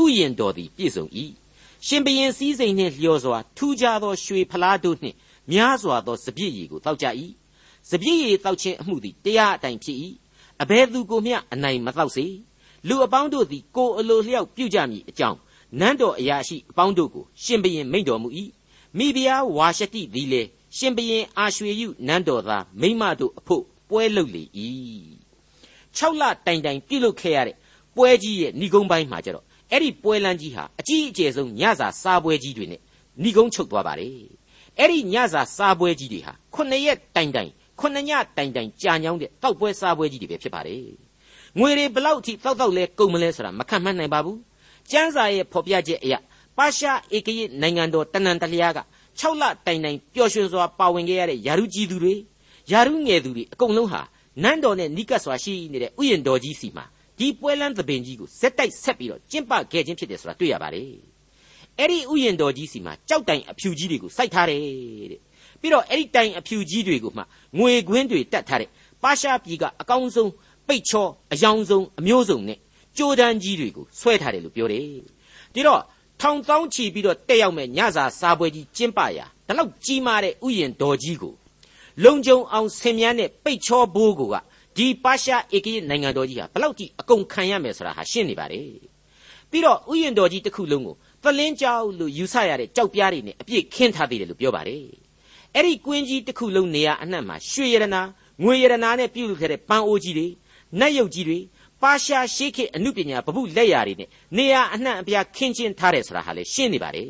[0.00, 1.04] ဥယျင်တော်သည်ပြည့်စုံ၏
[1.86, 5.16] ရှင်ဘရင်စည်းစိမ်နှင့်လျော်စွာထူးခြားသောရွှေဖလားတို့နှင့်
[5.52, 7.06] များစွာသောစပြည့်ရည်ကိုတောက်ကြ၏
[7.90, 9.98] စပြည့်ရည်တောက်ခြင်းအမှုသည်တရားအတိုင်းဖြစ်၏
[10.62, 12.26] အဘယ်သူကိုမျှအနိုင်မတောက်စေ
[12.88, 15.38] လူအပေါင်းတို့သည်ကိုယ်အလိုလျောက်ပြုကြမည်အကြောင်း
[15.80, 18.28] နန်းတော်အရာရှိအပေါင်းတို့ကိုရှင်ဘရင်မိန့်တော်မူ၏
[18.98, 20.42] မိဖုရားဝါရှတိသည်လေ
[20.76, 24.42] ရှင်ဘရင်အာရွှေယုနန်းတော်သားမိမတို့အဖို့ပွဲလုပ်လေ၏
[25.98, 27.56] 6လတိုင်တိုင်ပြုလုပ်ခဲ့ရတဲ့
[27.96, 32.80] ပွဲကြီးရဲ့ဏိဂုံးပိုင်းမှာကျတော့အဲ့ဒီပွဲလန်းကြီးဟာအကြီးအကျယ်ဆုံးညစာစားပွဲကြီးတွေနဲ့
[33.22, 34.12] ဏိဂုံးချုပ်သွားပါတယ်
[34.78, 37.50] အဲ့ဒီညစာစားပွဲကြီးတွေဟာ9ရက်တိုင်တိုင်
[37.80, 41.03] 9ညတိုင်တိုင်ကြာညောင်းတဲ့တောက်ပွဲစားပွဲကြီးတွေပဲဖြစ်ပါတယ်
[41.58, 44.38] ငွေတွေဘလောက်အထိတောက်တောက်လဲကုန်မလဲဆိုတာမခံမှန်းနိုင်ပါဘူး
[44.90, 46.14] ကျမ်းစာရဲ့ဖော်ပြချက်အရ
[46.56, 48.80] ပါရှားဧကရနိုင်ငံတော်တနန်တလျားက
[49.20, 52.14] 6လတိုင်တိုင်ပျော်ရွှင်စွာပါဝင်ခဲ့ရတဲ့ယာရုကြီးသူတွေ
[52.70, 54.00] ယာရုငယ်သူတွေအကုန်လုံးဟာ
[54.42, 56.84] နန်းတော်နဲ့နိကတ်စွာရှိနေတဲ့ဥယျာဉ်တော်ကြီးစီမှာ
[57.18, 60.86] ဒီပွဲလန်းသဘင်ကြီးကိုဇက်တိုက်ဆက်ပြီးတော့ကျင့်ပခဲ့ခြင်းဖြစ်တယ်ဆိုတာတွေ့ရပါတယ်
[61.78, 64.60] အဲ့ဒီဥယျာဉ်တော်ကြီးစီမှာကြောက်တိုင်အဖြူကြီးတွေကိုစိုက်ထားတယ်
[65.10, 65.20] တဲ့
[65.60, 67.22] ပြီးတော့အဲ့ဒီတိုင်အဖြူကြီးတွေကိုမှ
[67.58, 68.68] ငွေကွင်းတွေတတ်ထားတဲ့
[69.02, 70.30] ပါရှားပြည်ကအကောင်းဆုံး
[70.68, 72.58] ပိတ်ချောအယောင်ဆုံးအမျိုးစုံနဲ့
[72.96, 74.82] ကြိုးတန်းကြီးတွေကိုဆွဲထားတယ်လို့ပြောတယ်
[75.54, 75.82] ဒီတော့
[76.20, 81.34] ထောင်တောင်းချီပြီးတော့တက်ရောက်မဲ့ညစာစားပွဲကြီးကျင်းပရာဒါလောက်ကြီးမားတဲ့ဥယျာဉ်တော်ကြီးကို
[82.04, 84.22] လုံကြုံအောင်ဆင်မြန်းတဲ့ပိတ်ချောဘိုးက
[84.76, 88.68] ဒီပါရှားဧကရနိုင်ငံတော်ကြီးဟာဘလောက်ကြီးအကုန်ခံရမယ်ဆိုတာဟာရှင်းနေပါတယ်
[89.50, 94.84] ပြီးတော့ဥယျာဉ်တော်ကြီးတစ်ခုလုံးကိုသလင်းကြောက်လို့ယူဆရတဲ့ကြောက်ပြားတွေနဲ့အပြည့်ခင်းထားသေးတယ်လို့ပြောပါတယ်
[95.54, 98.00] အဲ့ဒီကွင်းကြီးတစ်ခုလုံးနေရာအနှံ့မှာရွှေရတနာ
[98.42, 100.26] ငွေရတနာနဲ့ပြုလုပ်ခဲ့တဲ့ပန်းအိုးကြီးတွေ
[100.80, 101.38] နတ်ရုပ်ကြီးတွေ
[101.82, 107.08] ပါရှားရှိခေအမှုပညာဗဟုလက်ရာတွေနဲ့နေရာအနှံ့အပြားခင်းချင်းထားတယ်ဆိုတာဟာလေရှင်းနေပါတယ်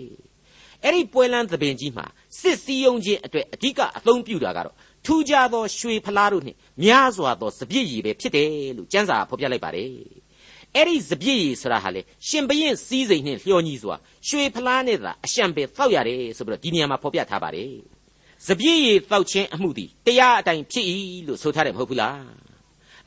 [0.82, 2.06] အဲ့ဒီပွဲလန်းသဘင်ကြီးမှာ
[2.40, 9.90] စစ်စည်းရုံးခြင်းအတွက်အဓိကအသုံးပြုတာကတော့ထူးခြားသောရွှေဖလားတို့နှင့်များစွာသောစပြည့်ရည်ပဲဖြစ်တယ်လို့ကျမ်းစာဖော်ပြလိုက်ပါတယ်
[10.74, 13.96] အဲ့ဒီစပြည့်ရည်ဆိုတာဟာလေရှင်ဘရင်စည်းစိမ်နှင့်လျှော်ညီစွာ
[14.28, 17.72] ရွှေဖလားနဲ့သာအရှံပဲတောက်ရတယ်ဆိုပြီးတော့ဒီနေရာမှာဖော်ပြထားပါတယ်
[18.46, 20.86] စပြည့်ရည်တောက်ခြင်းအမှုသည်တရားအတိုင်းဖြစ်၏
[21.26, 22.43] လို့ဆိုထားတယ်မဟုတ်ဘူးလား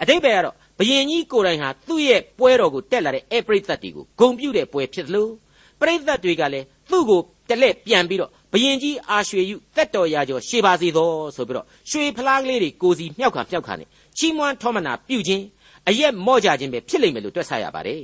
[0.01, 5.31] အတိတ်ပဲကတော့ဘယင်ကြီးကိုယ်တိုင်ဟာသူ့ရဲ့ပွဲတော်ကိုတက်လာတဲ့ဧပရိသတ်တွေကိုဂုံပြုတဲ့ပွဲဖြစ်လို့
[5.79, 15.43] ပရိသတ်တွေကလည်းသူ့ကိုတလက်ပြန်ပြီးတော့ဘယင်ကြီးအာရွှေယုတက်တော်ရာကျော်ရှေပါစေသောဆိုပြီးတော့ရွှေဖလားကလေးတွေကိုစီမြောက်ခါမြောက်ခါနဲ့ချီးမွမ်းထောမနာပြုခြင်း
[15.89, 18.03] အရက်မော့ကြခြင်းပဲဖြစ်လိမ့်မယ်လို့တွက်ဆရပါတယ်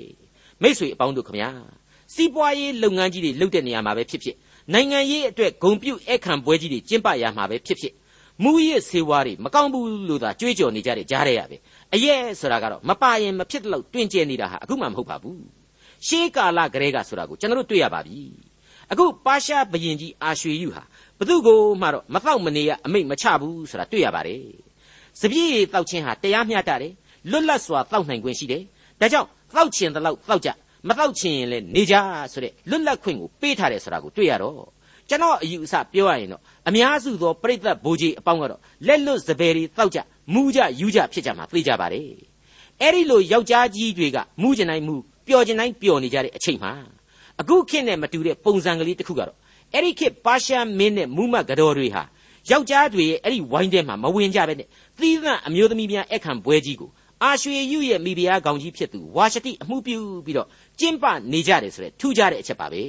[0.62, 1.50] မိษွေအပေါင်းတို့ခမညာ
[2.14, 4.36] စီးပွားရေးလုပ်ငန်းကြီးတွေလုပ်တဲ့နေရာမှာပဲဖြစ်ဖြစ်
[4.74, 7.94] နိုင်ငံရေးအတွက်ဂုံပြုအခမ်းပွဲကြီးတွေကျင်းပရမှာပဲဖြစ်ဖြစ်
[8.42, 11.58] မူရစ်ဆေးဝါးတွေမကောင်းဘူးလို့သာကြွေးကြော်နေကြတဲ့ကြားရရပဲ
[11.94, 15.44] အရက်ဆိုတာကတော့မပါရင်မဖြစ်တော့တွင်ကျဲနေတာဟာအခုမှမဟုတ်ပါဘူး
[16.08, 18.20] ရှေးကာလကလေးကဆိုတာကိုကျွန်တော်တို့တွေ့ရပါပြီ
[18.92, 20.84] အခုပါရှားဘရင်ကြီးအာရွှေယုဟာ
[21.20, 24.44] ဘသူကိုမှတော့မတော့မနေရအမိတ်မချဘူးဆိုတာတွေ့ရပါတယ်။
[25.20, 26.94] စပြည့်ရည်တောက်ခြင်းဟာတရားမျှတတယ်
[27.32, 28.64] လွတ်လပ်စွာတောက်နိုင်ခွင့်ရှိတယ်။
[29.02, 30.50] ဒါကြောင့်တောက်ခြင်းတလောက်တောက်ကြ
[30.88, 31.96] မတောက်ခြင်းရင်လည်းနေကြ
[32.32, 34.58] ဆိုတဲ့လွတ်လပ်ခွင့်ကိုပေးထားတယ်ဆိုတာကိုတွေ့ရတော့
[35.10, 40.00] ကျွန်တော်အယူအဆပြောရရင်တော့အများစုသောပြိသက်ဘူကြီးအပေါင်းကတော့လက်လွတ်စပယ်တွေတောက်ကြ
[40.34, 42.08] မူးကြယူကြဖြစ်ကြမှာသိကြပါတယ်။
[42.82, 46.72] အဲ့ဒီလိုယောက်ျားကြီးတွေကမူးကျင်တိုင်းမူးပျော်ကျင်တိုင်းပျော်နေကြတဲ့အချိန်မှာ
[47.42, 49.38] အခုခေတ်နဲ့မတူတဲ့ပုံစံကလေးတစ်ခုကတော့
[49.74, 52.04] အဲ့ဒီခေတ်ပါရှားမင်းနဲ့မူမတ်ကတော်တွေဟာ
[52.52, 54.68] ယောက်ျားတွေရဲ့အဲ့ဒီဝိုင်းထဲမှာမဝင်ကြပဲနဲ့
[55.00, 56.90] သီးသန့်အမျိုးသမီးများအခန့်ပွဲကြီးကို
[57.24, 60.48] အာရွှေယုရဲ့မိဖုရားကောင်ကြီးဖြစ်သူဝါရှတိအမှုပြုပြီးတော့
[60.80, 62.82] ကျင်းပနေကြတယ်ဆိုတဲ့ထူးခြားတဲ့အချက်ပါပဲ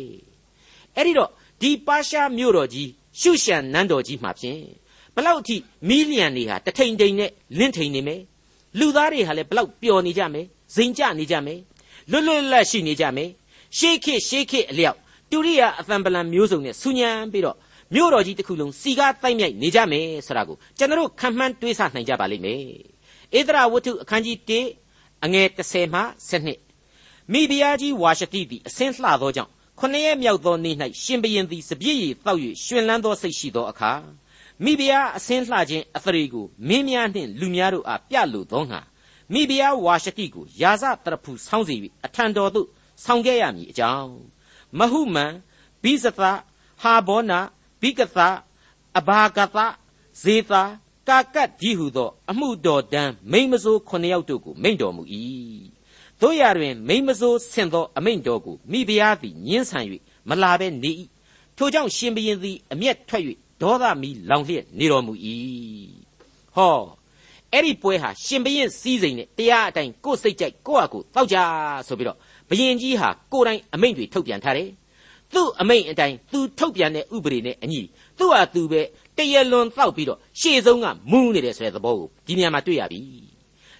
[0.97, 2.89] အဲ့ဒီတော့ ဒီပါရှားမြို့တော်ကြီး
[3.21, 4.63] ရှုရှန်နန်းတော်ကြီးမှာဖြင့်
[5.15, 5.57] ဘလောက်အထိ
[5.89, 8.21] မီလီယံတွေဟာတထိန်ထိန်နဲ့လင့်ထိန်နေမယ်
[8.79, 11.61] လူသားတွေဟာလည်းဘလောက်ပျော်နေကြမယ်ဇိမ်ကြနေကြမယ်
[12.11, 13.31] လွတ်လွတ်လပ်ရှိနေကြမယ်
[13.79, 14.99] ရှေးခေတ်ရှေးခေတ်အလျောက်
[15.31, 17.57] တူရိယာအသံပလံမျိုးစုံနဲ့ဆူညံပြီးတော့
[17.95, 22.61] မြို့တော်ကြီးတစ်ခုလုံးစီကားတိုက်မြိုက်နေကြမယ်ဆိုတာကိုကျွန်တော်ခံမှန်းတွေးဆနိုင်ကြပါလိမ့်မယ်
[23.39, 24.37] ဧဒရာဝတ္ထုအခန်းကြီး
[24.83, 33.93] 1အငယ်30မှ7မိဖုရားကြီးဝါရှတိသည်အစင်းလှသောကြောင့် ခொနည်းမြောက်သောနေ့၌ရှင်ဘရင်သည်စပြည့်ရည်တောက်၍ရှင်လန်းသောစိတ်ရှိသောအခါ
[34.65, 38.81] မိဖုရားအစင်းလှခြင်းအသရေကိုမင်းများနှင့်လူများတို့အားပြလိုသောငါ
[39.33, 41.75] မိဖုရားဝါရှတိကိုယာစတရဖူဆောင်းစီ၍
[42.07, 42.69] အထံတော်သို့
[43.05, 44.15] ဆောင်ခဲ့ရမည်အကြောင်း
[44.79, 45.33] မဟုမန်
[45.83, 46.21] ဘိဇသ
[46.83, 47.39] ဟာဘောနာ
[47.81, 48.19] ဘိကသ
[48.99, 49.59] အဘာဂသ
[50.23, 50.63] ဇေသာ
[51.09, 55.03] ကာကတ်ဒီဟုသော အမှုတော်တန်းမိမဆိုးခုနှစ်ယောက်တို့ကိုမိန့်တော်မူ၏
[56.25, 59.85] တို့ရတွင်မိမဆိုးဆင့်သောအမိန့်တော်ကိုမိဖုရားသည်ညှင်းဆန်၍
[60.29, 60.93] မလာဘဲနေ၏
[61.57, 63.23] ထိုကြောင့်ရှင်ဘရင်သည်အမျက်ထွက်၍
[63.63, 65.13] ဒေါသမီလောင်လျက်နေတော်မူ၏
[66.57, 66.79] ဟော
[67.53, 71.37] အဲ့ဒီပွဲဟာရှင်ဘရင်စည်းစိမ်နဲ့တရားအတိုင်းကိုယ်စိတ်ကြိုက်ကိုယ့်အကူတောက်ကြ
[71.87, 72.19] ဆိုပြီးတော့
[72.51, 74.71] ဘယင်ကြီးဟာကိုယ်တိုင်အမိန့်တွေထုတ်ပြန်ထားတယ်
[75.35, 77.81] သူ့အမိန့်အတိုင်းသူထုတ်ပြန်တဲ့ဥပဒေနဲ့အညီ
[78.19, 78.81] သူ့ဟာသူပဲ
[79.17, 83.01] တရလွန်တောက်ပြီးတော့ရှေ့ဆုံးကမူးနေတယ်ဆိုတဲ့သဘောကိုဒီနေရာမှာတွေ့ရပြီ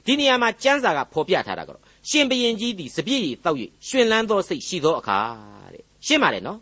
[0.07, 5.19] ဒီနေရာမှာကျမ်းစာကဖော်ပြထားတာကတော့ ရှင်ဘရင်ကြီးသည်စပြည့်ရည်တောက်၍ရှင်လန်းသောစိတ်ရှိသောအခါ
[5.73, 6.59] တဲ့ရှင်းပါတယ်နော်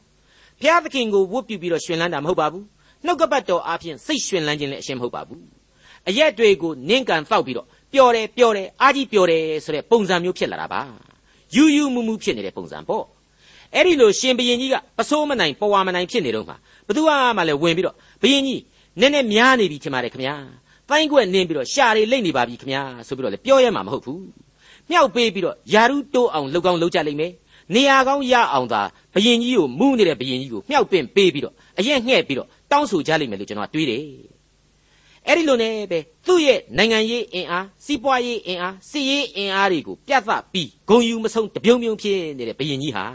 [0.61, 2.65] ဘုရားသခင်ကိုဝတ်ပြုပြီးတော့ရှင်လန်းတာမဟုတ်ပါဘူး
[3.05, 5.43] နှုတ်ကပတ်တော်အားဖြင့်စိတ်ရှင်လန်းခြင်းလည်းအရှင်းမဟုတ်ပါဘူး
[6.09, 10.81] အရက်တွေကိုနင်းကန်တောက်ပြီးတော့ပျော်တယ်ပျော်တယ်အာကြီးပျော်တယ်ဆိုတဲ့ပုံစံမျိုးဖြစ်လာတာပါ
[11.55, 13.05] ယူယူမူမူဖြစ်နေတဲ့ပုံစံပေါ့
[13.75, 16.55] အဲ့ဒီလိုရှင်ဘရင်ကြီးကပစိုးမနိုင်ပဝါမနိုင်ဖြစ်နေတော့မှ
[16.89, 18.61] ဘသူမှလည်းဝင်ပြီးတော့ဘရင်ကြီး
[19.01, 20.37] နည်းနည်းများနေပြီထင်ပါတယ်ခင်ဗျာ
[20.89, 24.21] တိုင်းကွက်နင်းပြီးတော့ရှာတွေလိမ့်နေပါပြီခင်ဗျာဆိုပြီးတော့လည်းပြောရမှာမဟုတ်ဘူး
[24.90, 27.32] မြောက်ပေးပြီးတော့ယာရုတိုးအောင်လှုပ်ကောင်းလှုပ်ကြလိမ့်မယ်
[27.74, 28.82] နေရာကောင်းရအောင်သာ
[29.14, 34.04] ဘယင်ကြီးကိုမူးနေတဲ့ဘယင်ကြီးကိုမြောက်ပင့်ပေးပြီးတော့အရင်ငှဲ့ပြီးတော့တောင်းဆိုကြလိမ့်မယ်လို့ကျွန်တော်တွေးတယ်
[35.28, 43.06] အဲ့ဒီလိုနဲ့ပဲသူ့ရဲ့နိုင်ငံရေးအင်အားစီးပွားရေးအင်အားစီးရေးအင်အားတွေကိုပြသပြီးဂုံယူမဆုံးတပြုံပြုံဖြစ်နေတဲ့ဘယင်ကြီးဟာ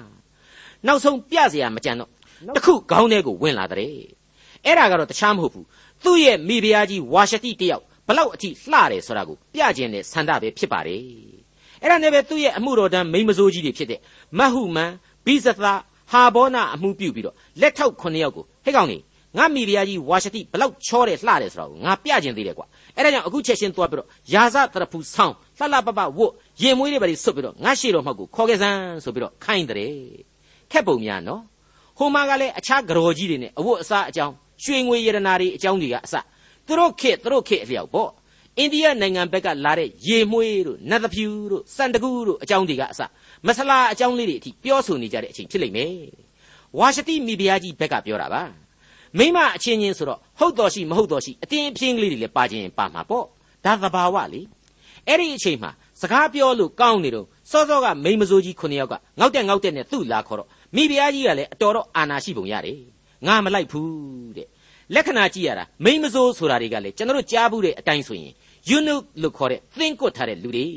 [0.87, 2.11] နောက်ဆုံးပြเสียမကြံတော့
[2.57, 3.93] တခုခေါင်းထဲကိုဝင်လာတဲ့
[4.65, 5.67] အဲ့ဒါကတော့တခြားမဟုတ်ဘူး
[6.05, 11.03] သူ့ရဲ့မိဖုရားကြီးဝါရှတိတယောက်ဘလောက်အထိလှတယ်ဆိုတာကိုပြခြင်းနဲ့ဆန္ဒပဲဖြစ်ပါတယ်
[11.82, 14.00] အဲ့ဒါနဲ့ပဲသူ့ရဲ့အမှုတော်တန်းမိမစိုးကြီးတွေဖြစ်တဲ့
[14.40, 14.92] မဟုမန်
[15.26, 15.60] ဘိဇသ
[16.12, 18.98] ဟာဘောနာအမှုပြုပြီးတော့လက်ထောက်9ယောက်ကိုဟဲ့ကောင်နေ
[19.38, 29.92] ငါမိဖုရားကြီးဝါရှတိဘလောက်ချောတယ်လှတယ်ဆိုတာကိုငါပြခြင်းသေးတယ်ကွာအဲ့ဒါကြောင့်အခုချက်ချင်းသွားပြီးတော့ယာဇတရဖူဆောင်းလှလှပပဝတ်ရင်မွေးတွေပါဆွတ်ပြီးတော့ငါရှေ့တော်မှောက်ကိုခေါ်ခဲ့စမ်းဆိုပြီးတော့ခိုင်းတဲ့
[30.72, 31.42] ခက်ပုံများနော်
[31.98, 36.16] ဟိုမှာကလည်းအခြားကြော်ကြီးတွေနဲ့အဝတ်အစားအကြောင်းရွှေငွေရတနာတွေအကြောင်းတွေကအစ
[36.68, 38.10] သူတို့ခေတ်သူတို့ခေတ်အလျောက်ပေါ့
[38.60, 43.02] အိန္ဒိယနိုင်ငံဘက်ကလာတဲ့ရေမွေးတို့နတ်သဖြူတို့စန္ဒကူတို့အကြောင်းတွေကအစ
[43.46, 45.94] မဆလာအကြောင်းလေးတွေအထိပြောဆိုနေကြတဲ့အချိန်ဖြစ်လိမ့်မယ်
[46.78, 48.44] ဝါရှတိမိဖုရားကြီးဘက်ကပြောတာပါ
[49.18, 53.26] မိမအချင်းချင်းဆိုတော့ဟုတ်တော်ရှိမဟုတ်တော်ရှိအတင်းအပြင်းကလေးတွေလည်းပါခြင်းပါမှာပေါ့
[53.66, 54.42] ဒါသဘာဝလေ
[55.08, 62.80] အဲ့ဒီအချိန်မှာစကားပြောလို့ကောင်းနေတော့စောစောကမိမစိုးကြီးခုနှစ်ယောက်ကငေါက်တက်ငေါက်တက်နဲ့သူ့လာခေါ်တော့မိဖုရားကြီးကလည်းအတော်တော့အာနာရှိပုံရတယ်
[63.28, 64.48] ငါမလိုက်ဘူးတဲ့
[64.96, 68.34] လက္ခဏာကြည့်ရတာမိမစိုးဆိုတာတွေကလည်းကျွန်တော်တို့ကြားဘူးတဲ့အတိုင်းဆိုရင်
[68.70, 70.68] ယူနုလို့ခေါ်တဲ့သင်ကွတ်ထားတဲ့လူတွေ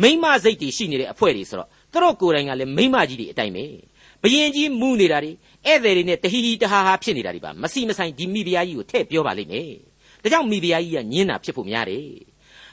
[0.00, 3.64] မိမစိတ်တွေရှိနေတဲ့အဖွဲ့တွေဆိုတော့သူတို့ကိုယ်တိုင်ကလည်းမိမကြီးတွေအတိုင်းပဲ
[4.22, 9.70] ဘယင်ကြီးမူးနေတာတွေဧည့်သည်တွေနဲ့တဟီဟီတဟာဟာဖြစ်နေတာတွေပါမစီမဆိုင်ဒီမိဖုရားကြီးကိုထည့်ပြောပါလိမ့်မယ်
[10.22, 12.08] ဒါကြောင့်မိဖုရားကြီးကညင်းတာဖြစ်ဖို့များတယ်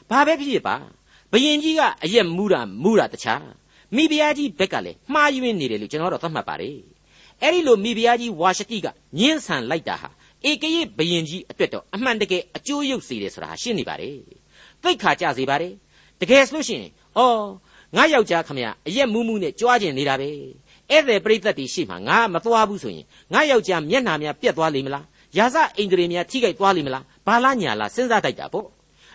[0.09, 0.75] ဘာပဲဖြစ်ဖြစ်ပါ
[1.31, 3.45] ဘယင်ကြီးကအရက်မူးတာမူးတာတခြား
[3.95, 6.77] မိဖုရားကြီးဘက်ကလည်းမှားယွင်းနေတယ်လို့ကျွန်တော်တို့သတ်မှတ်ပါတယ်
[7.41, 8.87] အဲ့ဒီလိုမိဖုရားကြီးဝါရှတိက
[9.19, 10.09] ညင်းဆန်လိုက်တာဟာ
[10.49, 14.40] ဧကရေဘယင်ကြီးအတွက်တော့အမှန်တကယ်အကျိုးရုပ်စေတယ်ဆိုတာရှင်းနေပါတယ်
[14.83, 15.73] သိခါကြစေပါတယ်
[16.21, 17.21] တကယ်ဆိုလို့ရှိရင်ဩ
[17.95, 25.05] ငါယောက်ျားခမရအရက်မူးမူးနဲ့ကြွားကျင်နေတာပဲဧည့်သည်ပရိသတ်တွေရှိမှငါမသွားဘူးဆိုရင်ငါယောက်ျားမျက်နှာများပြက်သွားလိမ့်မလား
[25.37, 28.67] ရာဇအိန္ဒြေများထိခိုက်သွားလိမ့်မလားဘာလားညာလားစဉ်းစားတတ်တာပေါ့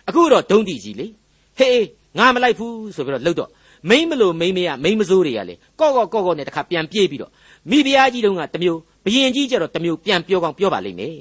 [0.07, 1.07] အခုတော့ဒုံတိကြီးလေ
[1.57, 3.49] ဟေးငါမလိုက်ဘူးဆိုပြီးတော့လှုပ်တော့
[3.89, 7.31] မိမ့်မလို့မိမ့်မရမိမ့်မစိုးတွေကလေကော့ကော့ကော့ကော့နဲ့တခါပြန်ပြေးပြီးတော့
[7.69, 11.17] မိဖုရားကြီးတုန်းကတမျိုးဘယင်ကြီးကျတော့တမျိုးပြန်ပြောကောင်းပြောပါလိမ့်မယ်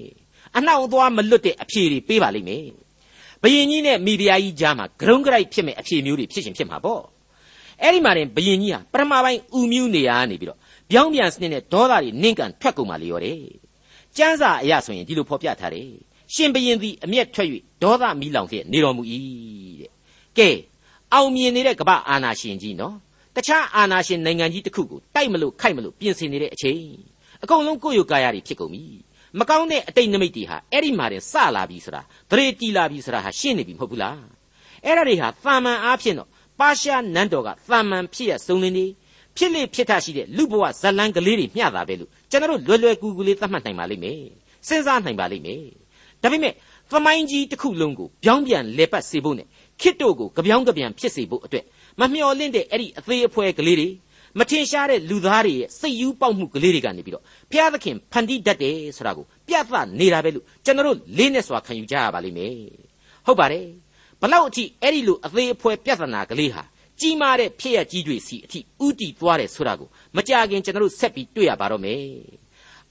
[0.56, 2.64] အနှောက်သွားမလွတ်တဲ့အဖြေတွေပေးပါလိမ့်မယ်
[3.42, 7.02] ဘယင်ကြီးနဲ့မိဖုရားကြီးကြားမှာဂရုံးကြိုက်ဖြစ်မဲ့အဖြေမျိုးတွေဖြစ်ရှင်ဖြစ်မှာပေါ့
[7.82, 10.58] အဲ့ဒီမှာတင်ဘယင်ကြီးဟာပထမပိုင်းဥမြူးနေရနေပြီးတော့
[10.90, 13.40] ပြောင်းပြန်စနစ်နဲ့ဒေါသတွေနင့်ကန်ထွက်ကုန်ပါလေရောတယ်
[14.16, 15.90] ကျမ်းစာအရဆိုရင်ဒီလိုဖော်ပြထားတယ်
[16.34, 17.48] ရှင်ဘရင်သည်အမျက်ထွက်၍
[17.82, 19.02] ဒေါသမီးလောင်ဖြင့်နေတော်မူ၏
[19.80, 19.90] တဲ့
[20.38, 20.48] ကဲ
[21.12, 22.94] အောင်မြင်နေတဲ့ကမ္ဘာအာနာရှင်ကြီးနော်
[23.36, 26.80] တခြားအာနာရှင်နိုင်ငံကြီးတစ်ခုကိုတိုက်မလို့ခိုက်မလို့ပြင်ဆင်နေတဲ့အချိန်
[27.42, 28.82] အကုန်လုံးကိုယ့်ရုပ်ကာယတွေဖြစ်ကုန်ပြီ
[29.40, 34.20] မကောင်းတဲ့အတိတ်နမိတ်တွေဟာအဲ့ဒီမှာတင်စလာပြီဆိုတာသရေတီလာပြီဆိုတာဟာရှင်းနေပြီမဟုတ်ဘူးလား
[34.84, 36.28] အဲ့ဒါတွေဟာသာမန်အားဖြင့်တော့
[36.60, 38.86] ပါရှားနန်းတော်ကသာမန်ဖြစ်ရစုံလင်းနေ
[39.36, 44.20] ဖြစ်လေဖြစ်ထရှိတဲ့လူဘဝဇလန်းကလေးတွေမျှတာပဲလို့ကျွန်တော်တို့လွယ်လွယ်ကူကူလေးသတ်မှတ်နိုင်ပါလိမ့်မယ်
[44.68, 45.62] စဉ်းစားနိုင်ပါလိမ့်မယ်
[46.22, 46.52] ဒါပေမဲ့
[46.92, 49.46] သမိုင်းကြီးတစ်ခုလုံးကိုပြောင်းပြန်လဲပတ်စေဖို့နဲ့
[49.80, 51.64] ခစ်တို့ကိုကြပြောင်းကြပြန်ဖြစ်စေဖို့အတွက်
[52.00, 53.88] မမျှော်လင့်တဲ့အဲ့ဒီအသေးအဖွဲကလေးတွေ
[54.38, 62.54] မထင်ရှားတဲ့လူသားတွေရဲ့စိတ်ယူပေါက်မှုကလေးတွေကနေပြီးတော့ဘုရားသခင်ဖန်တီးတတ်တယ်ဆိုတာကိုပြသနေတာပဲလို့ကျွန်တော်တို့လေးနဲ့စွာခံယူကြရပါလိမ့်မယ်
[63.26, 63.66] ဟုတ်ပါတယ်
[64.20, 66.62] ဘလောက်အထိအဲ့ဒီလိုအသေးအဖွဲပြဿနာကလေးဟာ
[67.00, 72.02] ကြီးမားတဲ့ဖြစ်ရကြီးတွေစီအထိဥတီသွားတယ်ဆိုတာကိုမကြခင်ကျွန်တော်တို့ဆက်ပြီးတွေ့ရပါတော့မယ်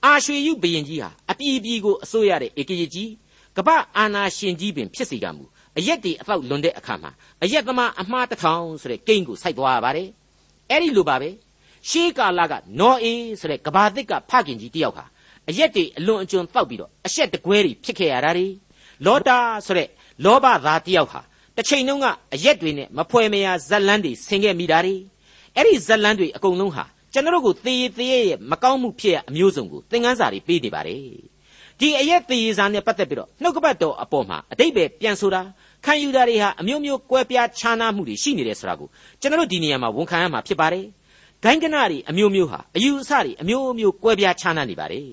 [0.04, 3.12] အာရွှေယုဘယင်ကြီးဟာအပြည်ပြည်ကိုအစိုးရတဲ့ဧကရေကြီး
[3.58, 5.44] ကပ္ပအာနာရှင်ကြီးပင်ဖြစ်စေကမူ
[5.78, 7.12] အရက်တွေအပေါက်လွန်တဲ့အခါမှာ
[7.44, 10.10] အရက်သမားအမှားတစ်ထောင်ဆိုတဲ့ကိန်းကိုစိုက်သွားရပါတယ်
[10.70, 11.30] အဲ့ဒီလိုပါပဲ
[11.90, 15.06] ရှေးကာလကနော်အေးဆိုတဲ့ကဘာသစ်ကဖခင်ကြီးတယောက်ဟာ
[15.50, 18.48] အရက်တွေအလွန်အကျွံတောက်ပြီးတော့အဆက်တကွဲတွေဖြစ်ခဲ့ရတာတွေ
[19.06, 19.90] လောတာဆိုတဲ့
[20.24, 21.22] လောဘသားတယောက်ဟာ
[21.56, 24.96] တစ်ချိန်လုံးကအရက်တွေနဲ့မဖွဲမရဇက်လန်းတွေဆင်ခဲ့မိတာတွေ
[25.56, 31.02] အဲ့ဒီဇက်လန်းတွေအကုန်လုံးဟာကျွန်တော်တို့ကိုသေရသေရရဲ့မကောင်းမှုဖြစ်ရအမျိုးစုံကိုသင်ခန်းစာတွေပေးနေပါတယ်
[31.80, 35.42] ဒီအရက်သေရစာနဲ့ပတ်သက်ပြီးတော့နှုတ်ကပတ်တော်အပေါ်မှာအတိတ်ပဲပြန်ဆိုတာ
[35.86, 38.88] ခံယူတာတွေဟာအမျိုးမျိုးကွဲပြားခြားနားမှုတွေရှိနေတယ်ဆိုတာကို
[39.22, 40.86] ကျွန်တော်တို့ဒီနေရာမှာဝန်ခံရမှာဖြစ်ပါတယ်
[41.44, 45.08] ဂိုင်းကနတွေအမျိုးမျိုးဟာအယူအဆတွေအမျိုးမျိုးကွဲပြားခြားနားနေပါတယ်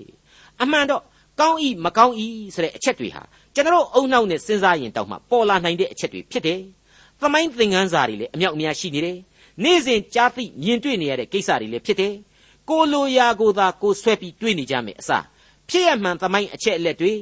[0.62, 1.02] အမှန်တော့
[1.40, 3.22] ကောင်းဤမကောင်းဤဆိုတဲ့အချက်တွေဟာ
[3.54, 6.60] ကျွန်တော်အုံနောက်နဲ့စဉ်းစားရင်တောက်မှပေါ်လာနိုင်တဲ့အချက်တွေဖြစ်တယ်။
[7.20, 9.18] သမိုင်းသင်ခန်းစာတွေလည်းအမြောက်အများရှိနေတယ်။
[9.64, 12.14] နေ့စဉ်ကြားသိမြင်တွေ့နေရတဲ့ကိစ္စတွေလည်းဖြစ်တယ်။
[12.68, 15.24] ကိုလိုရာကိုသာကိုဆွဲပြီးတွေးနေကြမယ်အစား
[15.68, 17.12] ဖြစ်ရမှန်သမိုင်းအချက်အလက်တွေ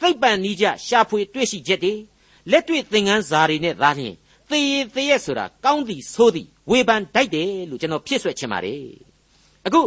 [0.00, 1.94] သိပ္ပံနိကြရှာဖွေတွေ့ရှိချက်တွေ
[2.50, 4.14] လက်တွေ့သင်ခန်းစာတွေနဲ့သာလျှင်
[4.50, 8.84] သေရသေရဆိုတာကောင်းသည်ဆိုးသည်ဝေဖန်တိုက်တယ်လို့ကျွန်တော်ဖြစ်ဆွဲချင်ပါတယ်
[9.66, 9.80] အခု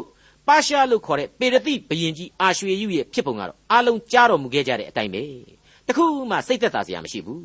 [0.48, 5.24] ပါရှားလို့ခေါ်တဲ့ပေရတိဘယင်ကြီးအာရွှေယုရဲ့ဖြစ်ပုံကတော့အလုံးကြားတော်မူခဲ့ကြတဲ့အတိုင်းပဲ
[5.88, 7.44] တခုမှစိတ်သက်သာစရာမရှိဘူး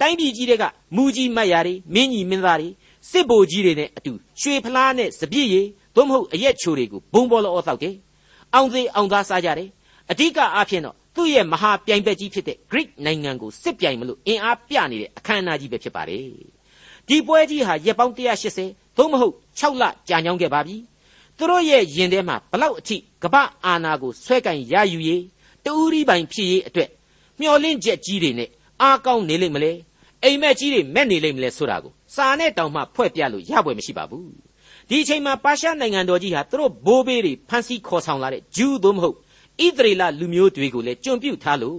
[0.00, 0.64] တိုင်းပြည်ကြီးတွေက
[0.96, 2.68] မူကြီးမတ်ရာတွေမင်းကြီးမင်းသားတွေ
[3.10, 7.94] စစ်ဘိုလ်ကြီးတွေနဲ့အတူရွှေဖလားနဲ့စပြည့်ရည်သို့မဟုတ်အရက်ချိုတွေကိုဘုံဘောလောတောက်တယ်
[8.54, 9.68] အောင်သေးအောင်သားစားကြတယ်
[10.10, 16.24] အဓိကအားဖြင့်တော့ သူ့ရဲ့မဟာပြိုင်ဘက်ကြီးဖြစ်တဲ့ Greek နိုင်ငံကိုစစ်ပြိုင်မလို့အင်အားပြနေတဲ့အခမ်းအနားကြီးပဲဖြစ်ပါတယ်
[17.08, 18.14] ဒီပွဲကြီးဟာရက်ပေါင်း
[18.56, 20.76] 180သို့မဟုတ်6လကြာညောင်းခဲ့ပါပြီ
[21.36, 25.22] သူတို့ရဲ့ယင်ထဲမှာဘလောက်အထိကပ္ပအာနာကိုဆွဲကင်ရယူရေး
[25.64, 26.90] တူရီပိုင်ဖြစ်ရေးအတွက်
[27.40, 28.48] မျောလင့်ချက်ကြီးတွေနဲ့
[28.82, 29.72] အားကောင်းနေလိမ့်မလဲ
[30.24, 34.30] အိမ်မက်ကြီးတွေမက်နေလိမ့်မလဲဆိုတာကိုစာနဲ့တောင်မှဖွဲ့ပြလို့ရပွဲမရှိပါဘူး
[34.88, 39.16] ဒီအချိန်မှာပါရှားနိုင်ငံတော်ကြီးဟာသူတို့ဘိုးဘေးတွေဖမ်းဆီးခေါ်ဆောင်လာတဲ့ဂျူးသို့မဟုတ်
[39.66, 41.78] ဣသရေလလူမျိုးတွေကိုလည်းကျွံပြုတ်ထားလို့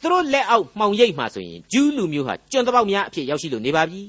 [0.00, 4.02] သူတို့လက်အောက်မှောင်ရိပ်မှဆိုရင်ဂျူးလူမျိုးဟာကျွံတပေါက်များအဖြစ်ရောက်ရှိလို့နေပါပြီ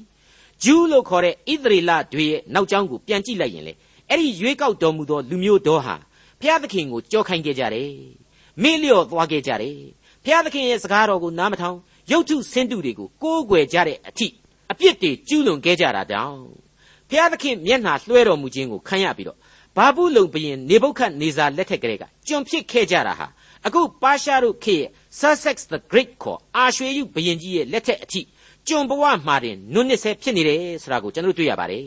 [0.63, 3.73] ဂျူးလို့ခေါ်တဲ့ဣသရေလတွေရဲ့နောက်ကျောင်းကိုပြန်ကြည့်လိုက်ရင်လေ
[4.09, 5.95] အဲ့ဒီရွေးကောက်တော်မူသောလူမျိုးတော်ဟာ
[6.39, 7.91] ဘုရားသခင်ကိုကြောခိုင်းခဲ့ကြတယ်
[8.61, 9.77] မေ့လျော့သွားခဲ့ကြတယ်
[10.23, 11.77] ဘုရားသခင်ရဲ့စကားတော်ကိုနားမထောင်
[12.11, 14.27] ရုပ်ထုဆင်းတုတွေကိုကိုးကွယ်ကြတဲ့အထိ
[14.71, 16.39] အပြစ်တွေကျူးလွန်ခဲ့ကြတာတောင်
[17.09, 19.37] ဘုရားသခင်မျက်နှာလွှဲတော်မူခြင်းကိုခံရပြီးတော့
[19.75, 23.27] ဘာဘူးလုံဘရင်နေဘုခတ်နေဇာလက်ထက်ကလေးကကျွန်ဖြစ်ခဲ့ကြတာဟာ
[23.65, 28.21] အခုပါရှားတို့ခေတ်ရဲ့ Sussex the Great ခေါ်အာရွှေယုဘရင်ကြီးရဲ့လက်ထက်အထိ
[28.67, 31.83] ကျွန်ဘဝမှာတင်နုနှစ်ဆဲဖြစ်နေတယ်ဆိုတာကိုကျွန်တော်တွေ့ရပါတယ်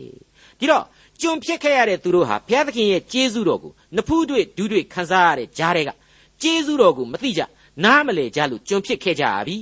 [0.59, 0.85] ဒီတော့
[1.21, 5.91] ကျွန်ဖြစ်ခဲ့ရတဲ့သူတို့ဟာဘုရားသခင်ရဲ့ကျေးဇူးတော်ကိုနဖူးတွေ့ဒူးတွေ့ခံစားရတဲ့ကြားတွေက
[6.43, 7.43] ကျေးဇူးတော်ကိုမသိကြ
[7.85, 9.59] နားမလဲကြလို့ကျွန်ဖြစ်ခဲ့ကြရပြီ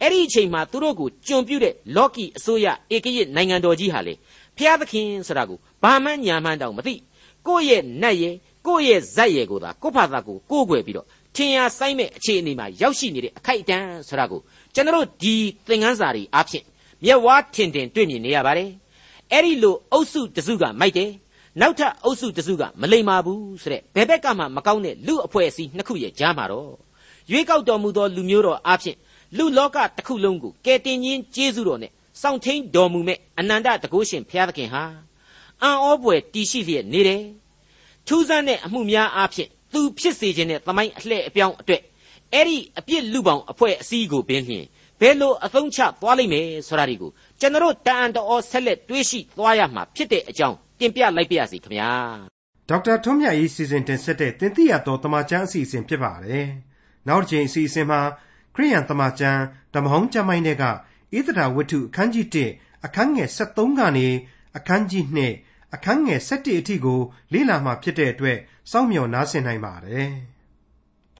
[0.00, 4.14] အဲ့ဒီအချိန်မှာသူတို့ကိုကျွန်ပြုတဲ့လော်ကီအစိုးရဧကရစ်နိုင်ငံတော်ကြီးဟာလေ
[4.56, 6.94] ဘုရားသခင်ဆိုတာကိုဘာမှညာမှန်းတောင်မသိ
[7.46, 8.34] ကိုယ့်ရဲ့နတ်ရဲ့
[8.66, 14.40] ကိုယ့်ရဲ့ဇက်ရဲ့ကိုသာကိုယ့်ဘာသာကိုကိုးကွယ်ပြီးတော့ထင်ရဆိုင်မဲ့အခြေအနေမှာရောက်ရှိနေတဲ့အခိုက်အတန့်ဆိုတာကို
[14.74, 15.34] ကျွန်တော်တို့ဒီ
[15.68, 16.64] သင်ခန်းစာတွေအားဖြင့်
[17.04, 18.70] မျက်ဝါးထင်ထင်တွေ့မြင်နေရပါတယ်
[19.32, 21.10] အဲ့ဒီလိုအုပ်စုတစုကမိုက်တယ်
[21.60, 26.72] နောက်ထပ်အုပ်စုတစုကမလိမ္မာဘူးဆိုတဲ့ဘယ်ဘက်ကမှမကောင်းတဲ့လူအဖွဲ့အစည်းနှစ်ခုရဲ့ကြားမှာတော့
[27.30, 28.96] ရွေးကောက်တော်မူသောလူမျိုးတော်အားဖြင့်
[29.36, 34.82] လူလောကတစ်ခုလုံးကိုကယ်တင်ခြင်းကျေးဇူးတော်နဲ့စောင့်ထိန်တော်မူမဲ့အနန္တတကုရှင်ဘုရားသခင်ဟာ
[35.62, 37.22] အံ့ဩပွေတည်ရှိလျက်နေတယ်
[38.06, 41.82] ထူးဆန်းတဲ့အမှုများအားဖြင့်သူဖြစ်စေခြင်းနဲ့သမိုင်းအလှည့်အပြောင်းအတွက်
[42.32, 44.64] အဲ့ဒီအပြစ်လူပောင်အဖွဲ့အစည်းကိုပင်လျင်
[45.00, 51.90] ဘယ်လိုအသုံးချသွားလိမ့်မယ်ဆိုတာဒီကိုကျွန်တော်တန်အံတော်ဆက်လက်တွေးရှိသွားရမှာဖြစ်တဲ့အကြောင်းတင်ပြလိုက်ပါရစေခင်ဗျာ
[52.68, 56.48] ဒေါက်တာထွန်းမြတ်ရေးစီစဉ်တင်ဆက်တဲ့တင်ပြတော်တမချန်းအစီအစဉ်ဖြစ်ပါတယ်
[57.08, 58.00] နောက်တစ်ချိန်အစီအစဉ်မှာ
[58.54, 59.40] ခရိယန်တမချန်း
[59.74, 60.70] ဓမ္မဟောင်းကျမ်းပိုင်းတွေကဣ
[61.26, 64.06] သရာဝတ္ထုအခန်းကြီး1အခန်းငယ်73ကနေ
[64.56, 67.00] အခန်းကြီး2 အခန်းငယ်7အထိကို
[67.32, 68.38] လေ့လာမှဖြစ်တဲ့အတွက်
[68.70, 70.10] စောင့်မျှော်နားဆင်နိုင်ပါတယ်။